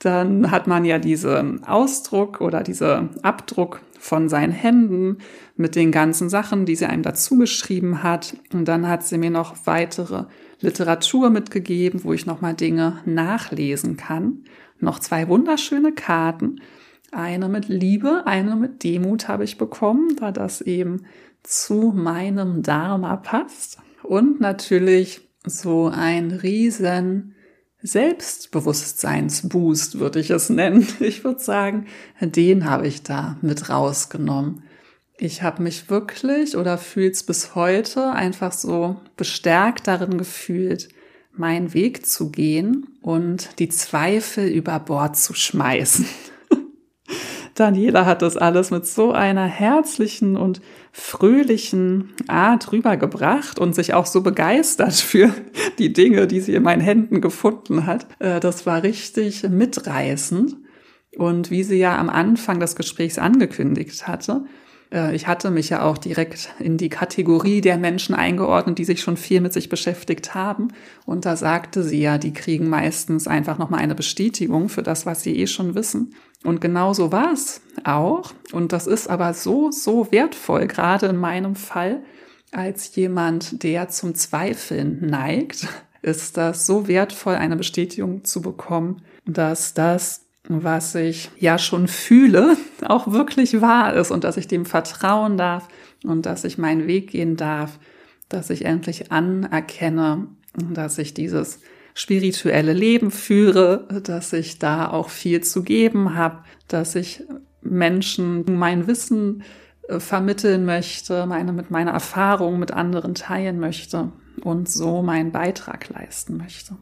dann 0.04 0.50
hat 0.50 0.66
man 0.66 0.84
ja 0.84 0.98
diesen 0.98 1.64
Ausdruck 1.64 2.40
oder 2.40 2.62
diese 2.62 3.08
Abdruck 3.22 3.80
von 3.98 4.28
seinen 4.28 4.52
Händen 4.52 5.18
mit 5.56 5.76
den 5.76 5.92
ganzen 5.92 6.28
Sachen, 6.28 6.66
die 6.66 6.76
sie 6.76 6.86
einem 6.86 7.02
dazu 7.02 7.38
geschrieben 7.38 8.02
hat. 8.02 8.36
Und 8.52 8.66
dann 8.66 8.86
hat 8.86 9.02
sie 9.04 9.16
mir 9.16 9.30
noch 9.30 9.56
weitere 9.64 10.24
Literatur 10.60 11.30
mitgegeben, 11.30 12.04
wo 12.04 12.12
ich 12.12 12.26
nochmal 12.26 12.54
Dinge 12.54 13.00
nachlesen 13.06 13.96
kann. 13.96 14.44
Noch 14.78 14.98
zwei 14.98 15.28
wunderschöne 15.28 15.92
Karten. 15.92 16.60
Eine 17.10 17.48
mit 17.48 17.68
Liebe, 17.68 18.24
eine 18.26 18.56
mit 18.56 18.82
Demut 18.82 19.28
habe 19.28 19.44
ich 19.44 19.56
bekommen, 19.56 20.16
da 20.16 20.32
das 20.32 20.60
eben 20.60 21.06
zu 21.42 21.92
meinem 21.94 22.62
Dharma 22.62 23.16
passt. 23.16 23.78
Und 24.02 24.40
natürlich 24.40 25.28
so 25.46 25.86
ein 25.86 26.30
riesen 26.30 27.34
Selbstbewusstseinsboost, 27.84 30.00
würde 30.00 30.18
ich 30.18 30.30
es 30.30 30.50
nennen. 30.50 30.88
Ich 31.00 31.22
würde 31.22 31.40
sagen, 31.40 31.86
den 32.20 32.68
habe 32.68 32.88
ich 32.88 33.02
da 33.02 33.36
mit 33.42 33.68
rausgenommen. 33.68 34.62
Ich 35.18 35.42
habe 35.42 35.62
mich 35.62 35.90
wirklich 35.90 36.56
oder 36.56 36.78
fühl's 36.78 37.22
bis 37.22 37.54
heute 37.54 38.10
einfach 38.10 38.52
so 38.52 38.96
bestärkt 39.16 39.86
darin 39.86 40.18
gefühlt, 40.18 40.88
meinen 41.32 41.72
Weg 41.74 42.06
zu 42.06 42.30
gehen 42.30 42.88
und 43.02 43.50
die 43.58 43.68
Zweifel 43.68 44.48
über 44.48 44.80
Bord 44.80 45.16
zu 45.16 45.34
schmeißen. 45.34 46.06
Daniela 47.54 48.04
hat 48.04 48.22
das 48.22 48.36
alles 48.36 48.70
mit 48.70 48.86
so 48.86 49.12
einer 49.12 49.46
herzlichen 49.46 50.36
und 50.36 50.60
fröhlichen 50.92 52.12
Art 52.26 52.72
rübergebracht 52.72 53.58
und 53.58 53.74
sich 53.74 53.94
auch 53.94 54.06
so 54.06 54.22
begeistert 54.22 54.94
für 54.94 55.32
die 55.78 55.92
Dinge, 55.92 56.26
die 56.26 56.40
sie 56.40 56.54
in 56.54 56.62
meinen 56.62 56.82
Händen 56.82 57.20
gefunden 57.20 57.86
hat. 57.86 58.06
Äh, 58.18 58.40
das 58.40 58.66
war 58.66 58.82
richtig 58.82 59.44
mitreißend. 59.48 60.56
Und 61.16 61.52
wie 61.52 61.62
sie 61.62 61.78
ja 61.78 61.96
am 61.96 62.10
Anfang 62.10 62.58
des 62.58 62.74
Gesprächs 62.74 63.18
angekündigt 63.18 64.08
hatte, 64.08 64.46
ich 64.94 65.26
hatte 65.26 65.50
mich 65.50 65.70
ja 65.70 65.82
auch 65.82 65.98
direkt 65.98 66.50
in 66.60 66.76
die 66.76 66.88
Kategorie 66.88 67.60
der 67.60 67.78
Menschen 67.78 68.14
eingeordnet, 68.14 68.78
die 68.78 68.84
sich 68.84 69.00
schon 69.00 69.16
viel 69.16 69.40
mit 69.40 69.52
sich 69.52 69.68
beschäftigt 69.68 70.34
haben. 70.34 70.68
Und 71.04 71.24
da 71.26 71.36
sagte 71.36 71.82
sie 71.82 72.00
ja, 72.00 72.18
die 72.18 72.32
kriegen 72.32 72.68
meistens 72.68 73.26
einfach 73.26 73.58
nochmal 73.58 73.80
eine 73.80 73.94
Bestätigung 73.94 74.68
für 74.68 74.82
das, 74.82 75.04
was 75.04 75.22
sie 75.22 75.36
eh 75.36 75.46
schon 75.46 75.74
wissen. 75.74 76.14
Und 76.44 76.60
genau 76.60 76.92
so 76.92 77.10
war 77.10 77.32
es 77.32 77.60
auch. 77.82 78.32
Und 78.52 78.72
das 78.72 78.86
ist 78.86 79.08
aber 79.08 79.34
so, 79.34 79.70
so 79.70 80.12
wertvoll, 80.12 80.66
gerade 80.66 81.06
in 81.06 81.16
meinem 81.16 81.56
Fall, 81.56 82.02
als 82.52 82.94
jemand, 82.94 83.64
der 83.64 83.88
zum 83.88 84.14
Zweifeln 84.14 85.06
neigt, 85.06 85.66
ist 86.02 86.36
das 86.36 86.66
so 86.66 86.86
wertvoll, 86.86 87.34
eine 87.34 87.56
Bestätigung 87.56 88.24
zu 88.24 88.42
bekommen, 88.42 89.02
dass 89.24 89.74
das 89.74 90.23
was 90.48 90.94
ich 90.94 91.30
ja 91.38 91.58
schon 91.58 91.88
fühle, 91.88 92.56
auch 92.86 93.10
wirklich 93.12 93.60
wahr 93.60 93.94
ist 93.94 94.10
und 94.10 94.24
dass 94.24 94.36
ich 94.36 94.48
dem 94.48 94.66
vertrauen 94.66 95.36
darf 95.36 95.68
und 96.04 96.26
dass 96.26 96.44
ich 96.44 96.58
meinen 96.58 96.86
Weg 96.86 97.10
gehen 97.10 97.36
darf, 97.36 97.78
dass 98.28 98.50
ich 98.50 98.64
endlich 98.64 99.12
anerkenne, 99.12 100.28
dass 100.56 100.98
ich 100.98 101.14
dieses 101.14 101.60
spirituelle 101.94 102.72
Leben 102.72 103.10
führe, 103.10 103.86
dass 104.02 104.32
ich 104.32 104.58
da 104.58 104.88
auch 104.90 105.08
viel 105.08 105.42
zu 105.42 105.62
geben 105.62 106.14
habe, 106.14 106.42
dass 106.66 106.96
ich 106.96 107.22
Menschen 107.62 108.44
mein 108.58 108.86
Wissen 108.86 109.44
äh, 109.88 110.00
vermitteln 110.00 110.64
möchte, 110.64 111.26
meine, 111.26 111.52
mit 111.52 111.70
meiner 111.70 111.92
Erfahrung 111.92 112.58
mit 112.58 112.72
anderen 112.72 113.14
teilen 113.14 113.58
möchte 113.58 114.12
und 114.42 114.68
so 114.68 115.02
meinen 115.02 115.32
Beitrag 115.32 115.88
leisten 115.88 116.36
möchte. 116.36 116.76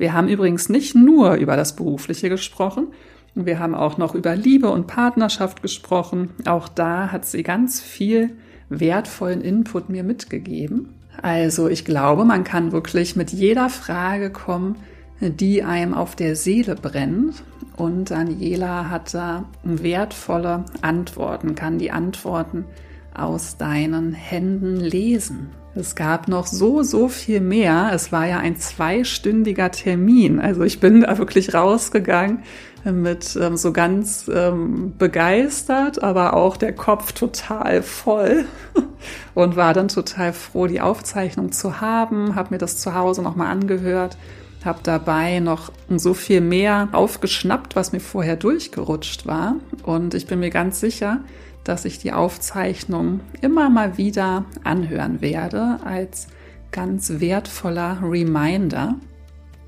Wir 0.00 0.14
haben 0.14 0.28
übrigens 0.28 0.70
nicht 0.70 0.94
nur 0.94 1.34
über 1.34 1.56
das 1.56 1.76
Berufliche 1.76 2.30
gesprochen, 2.30 2.86
wir 3.34 3.58
haben 3.58 3.74
auch 3.74 3.98
noch 3.98 4.14
über 4.14 4.34
Liebe 4.34 4.70
und 4.70 4.86
Partnerschaft 4.86 5.60
gesprochen. 5.60 6.30
Auch 6.46 6.68
da 6.68 7.12
hat 7.12 7.26
sie 7.26 7.42
ganz 7.42 7.82
viel 7.82 8.30
wertvollen 8.70 9.42
Input 9.42 9.90
mir 9.90 10.02
mitgegeben. 10.02 10.88
Also 11.20 11.68
ich 11.68 11.84
glaube, 11.84 12.24
man 12.24 12.44
kann 12.44 12.72
wirklich 12.72 13.14
mit 13.14 13.30
jeder 13.30 13.68
Frage 13.68 14.30
kommen, 14.30 14.76
die 15.20 15.62
einem 15.62 15.92
auf 15.92 16.16
der 16.16 16.34
Seele 16.34 16.76
brennt. 16.76 17.42
Und 17.76 18.10
Daniela 18.10 18.88
hat 18.88 19.12
da 19.12 19.44
wertvolle 19.64 20.64
Antworten, 20.80 21.54
kann 21.54 21.78
die 21.78 21.90
Antworten 21.90 22.64
aus 23.12 23.58
deinen 23.58 24.14
Händen 24.14 24.76
lesen. 24.76 25.50
Es 25.74 25.94
gab 25.94 26.26
noch 26.26 26.46
so, 26.46 26.82
so 26.82 27.08
viel 27.08 27.40
mehr. 27.40 27.90
Es 27.94 28.10
war 28.10 28.26
ja 28.26 28.38
ein 28.38 28.56
zweistündiger 28.56 29.70
Termin. 29.70 30.40
Also 30.40 30.62
ich 30.62 30.80
bin 30.80 31.00
da 31.06 31.18
wirklich 31.18 31.54
rausgegangen 31.54 32.42
mit 32.84 33.36
ähm, 33.40 33.58
so 33.58 33.72
ganz 33.72 34.30
ähm, 34.34 34.94
begeistert, 34.96 36.02
aber 36.02 36.34
auch 36.34 36.56
der 36.56 36.74
Kopf 36.74 37.12
total 37.12 37.82
voll 37.82 38.46
und 39.34 39.54
war 39.54 39.74
dann 39.74 39.88
total 39.88 40.32
froh, 40.32 40.66
die 40.66 40.80
Aufzeichnung 40.80 41.52
zu 41.52 41.80
haben. 41.80 42.34
Habe 42.34 42.54
mir 42.54 42.58
das 42.58 42.78
zu 42.78 42.94
Hause 42.94 43.22
nochmal 43.22 43.48
angehört, 43.48 44.16
habe 44.64 44.80
dabei 44.82 45.40
noch 45.40 45.70
so 45.90 46.14
viel 46.14 46.40
mehr 46.40 46.88
aufgeschnappt, 46.92 47.76
was 47.76 47.92
mir 47.92 48.00
vorher 48.00 48.36
durchgerutscht 48.36 49.26
war. 49.26 49.56
Und 49.82 50.14
ich 50.14 50.26
bin 50.26 50.40
mir 50.40 50.50
ganz 50.50 50.80
sicher, 50.80 51.20
dass 51.64 51.84
ich 51.84 51.98
die 51.98 52.12
Aufzeichnung 52.12 53.20
immer 53.40 53.70
mal 53.70 53.96
wieder 53.96 54.44
anhören 54.64 55.20
werde 55.20 55.78
als 55.84 56.28
ganz 56.72 57.20
wertvoller 57.20 57.98
Reminder. 58.02 58.96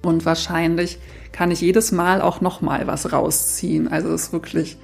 Und 0.03 0.24
wahrscheinlich 0.24 0.99
kann 1.30 1.51
ich 1.51 1.61
jedes 1.61 1.93
Mal 1.93 2.20
auch 2.20 2.40
noch 2.40 2.61
mal 2.61 2.86
was 2.86 3.12
rausziehen. 3.12 3.88
Also 3.88 4.12
es 4.12 4.24
ist 4.24 4.32
wirklich 4.32 4.78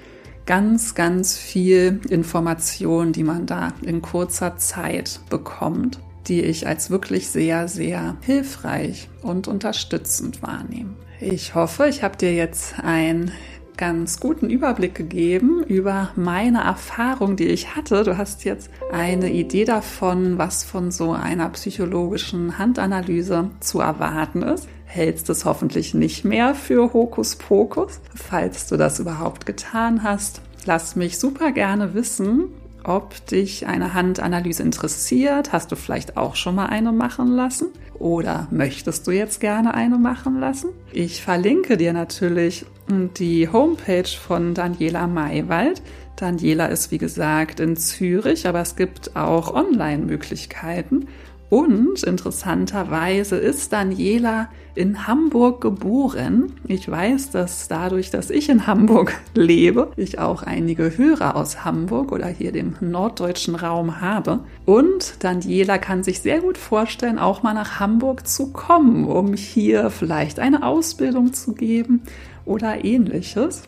ganz, 0.47 0.95
ganz 0.95 1.37
viel 1.37 2.01
Information, 2.09 3.13
die 3.13 3.25
man 3.25 3.47
da 3.47 3.73
in 3.83 4.01
kurzer 4.01 4.57
Zeit 4.57 5.21
bekommt, 5.29 5.99
die 6.27 6.43
ich 6.43 6.67
als 6.67 6.91
wirklich 6.91 7.29
sehr, 7.29 7.69
sehr 7.69 8.17
hilfreich 8.23 9.09
und 9.23 9.49
unterstützend 9.49 10.43
wahrnehme. 10.43 10.95
Ich 11.21 11.55
hoffe, 11.55 11.89
ich 11.89 12.03
habe 12.03 12.17
dir 12.17 12.33
jetzt 12.33 12.77
ein 12.83 13.33
ganz 13.79 14.19
guten 14.21 14.51
Überblick 14.51 14.95
gegeben 14.95 15.63
über 15.63 16.11
meine 16.17 16.65
Erfahrung, 16.65 17.37
die 17.37 17.47
ich 17.47 17.77
hatte. 17.77 18.03
Du 18.03 18.19
hast 18.19 18.45
jetzt 18.45 18.69
eine 18.93 19.31
Idee 19.31 19.65
davon, 19.65 20.37
was 20.37 20.65
von 20.65 20.91
so 20.91 21.13
einer 21.13 21.49
psychologischen 21.51 22.59
Handanalyse 22.59 23.51
zu 23.61 23.81
erwarten 23.81 24.43
ist. 24.43 24.69
Hältst 24.85 25.31
es 25.31 25.45
hoffentlich 25.45 25.95
nicht 25.95 26.25
mehr 26.25 26.55
für 26.55 26.93
Hokuspokus. 26.93 28.01
Falls 28.15 28.67
du 28.67 28.77
das 28.77 28.99
überhaupt 28.99 29.47
getan 29.47 30.03
hast, 30.03 30.43
lass 30.67 30.97
mich 30.97 31.19
super 31.19 31.53
gerne 31.53 31.95
wissen, 31.95 32.49
ob 32.85 33.27
dich 33.27 33.67
eine 33.67 33.95
Handanalyse 33.95 34.63
interessiert. 34.63 35.53
Hast 35.53 35.73
du 35.73 35.77
vielleicht 35.77 36.17
auch 36.17 36.37
schon 36.37 36.55
mal 36.55 36.67
eine 36.67 36.93
machen 36.93 37.29
lassen? 37.29 37.69
Oder 37.99 38.47
möchtest 38.51 39.07
du 39.07 39.11
jetzt 39.11 39.41
gerne 39.41 39.75
eine 39.75 39.99
machen 39.99 40.39
lassen? 40.39 40.71
Ich 40.93 41.23
verlinke 41.23 41.77
dir 41.77 41.93
natürlich 41.93 42.65
die 42.89 43.49
Homepage 43.49 44.09
von 44.09 44.55
Daniela 44.55 45.07
Maywald. 45.07 45.83
Daniela 46.17 46.67
ist 46.67 46.91
wie 46.91 46.99
gesagt 46.99 47.61
in 47.61 47.77
Zürich, 47.77 48.47
aber 48.47 48.61
es 48.61 48.77
gibt 48.77 49.15
auch 49.17 49.53
Online-Möglichkeiten. 49.53 51.09
Und 51.51 52.03
interessanterweise 52.03 53.37
ist 53.37 53.73
Daniela 53.73 54.49
in 54.75 55.07
Hamburg 55.07 55.63
geboren. 55.63 56.53
Ich 56.67 56.91
weiß, 56.91 57.31
dass 57.31 57.69
dadurch, 57.69 58.11
dass 58.11 58.29
ich 58.29 58.51
in 58.51 58.67
Hamburg 58.67 59.15
lebe, 59.35 59.91
ich 59.97 60.19
auch 60.19 60.43
einige 60.43 60.99
Hörer 60.99 61.37
aus 61.37 61.65
Hamburg 61.65 62.13
oder 62.13 62.27
hier 62.27 62.53
dem 62.53 62.75
norddeutschen 62.81 63.55
Raum 63.55 64.03
habe. 64.03 64.41
Und 64.67 65.25
Daniela 65.25 65.79
kann 65.79 66.03
sich 66.03 66.21
sehr 66.21 66.41
gut 66.41 66.59
vorstellen, 66.59 67.19
auch 67.19 67.43
mal 67.43 67.55
nach 67.55 67.81
Hamburg 67.81 68.27
zu 68.27 68.53
kommen, 68.53 69.07
um 69.07 69.33
hier 69.33 69.89
vielleicht 69.89 70.41
eine 70.41 70.67
Ausbildung 70.67 71.33
zu 71.33 71.55
geben 71.55 72.03
oder 72.45 72.85
ähnliches. 72.85 73.63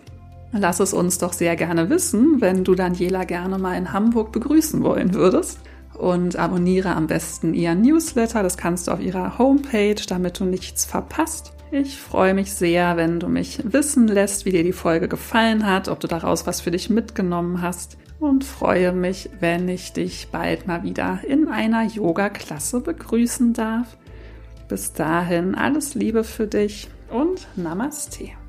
Lass 0.52 0.80
es 0.80 0.92
uns 0.92 1.16
doch 1.18 1.32
sehr 1.32 1.56
gerne 1.56 1.88
wissen, 1.88 2.40
wenn 2.40 2.62
du 2.62 2.74
Daniela 2.74 3.24
gerne 3.24 3.56
mal 3.56 3.76
in 3.76 3.92
Hamburg 3.92 4.32
begrüßen 4.32 4.82
wollen 4.82 5.14
würdest 5.14 5.60
und 6.00 6.36
abonniere 6.36 6.94
am 6.96 7.06
besten 7.06 7.54
ihren 7.54 7.82
Newsletter. 7.82 8.42
Das 8.42 8.56
kannst 8.56 8.88
du 8.88 8.92
auf 8.92 9.00
ihrer 9.00 9.38
Homepage, 9.38 10.00
damit 10.08 10.40
du 10.40 10.44
nichts 10.44 10.84
verpasst. 10.84 11.52
Ich 11.70 12.00
freue 12.00 12.34
mich 12.34 12.52
sehr, 12.52 12.96
wenn 12.96 13.20
du 13.20 13.28
mich 13.28 13.60
wissen 13.62 14.08
lässt, 14.08 14.44
wie 14.44 14.50
dir 14.50 14.64
die 14.64 14.72
Folge 14.72 15.06
gefallen 15.06 15.66
hat, 15.66 15.88
ob 15.88 16.00
du 16.00 16.08
daraus 16.08 16.46
was 16.46 16.60
für 16.60 16.72
dich 16.72 16.90
mitgenommen 16.90 17.62
hast 17.62 17.96
und 18.18 18.44
freue 18.44 18.92
mich, 18.92 19.30
wenn 19.38 19.68
ich 19.68 19.92
dich 19.92 20.28
bald 20.32 20.66
mal 20.66 20.82
wieder 20.82 21.20
in 21.26 21.48
einer 21.48 21.84
Yoga-Klasse 21.84 22.80
begrüßen 22.80 23.52
darf. 23.52 23.96
Bis 24.68 24.92
dahin 24.92 25.54
alles 25.54 25.94
Liebe 25.94 26.24
für 26.24 26.46
dich 26.46 26.88
und 27.08 27.46
Namaste. 27.56 28.39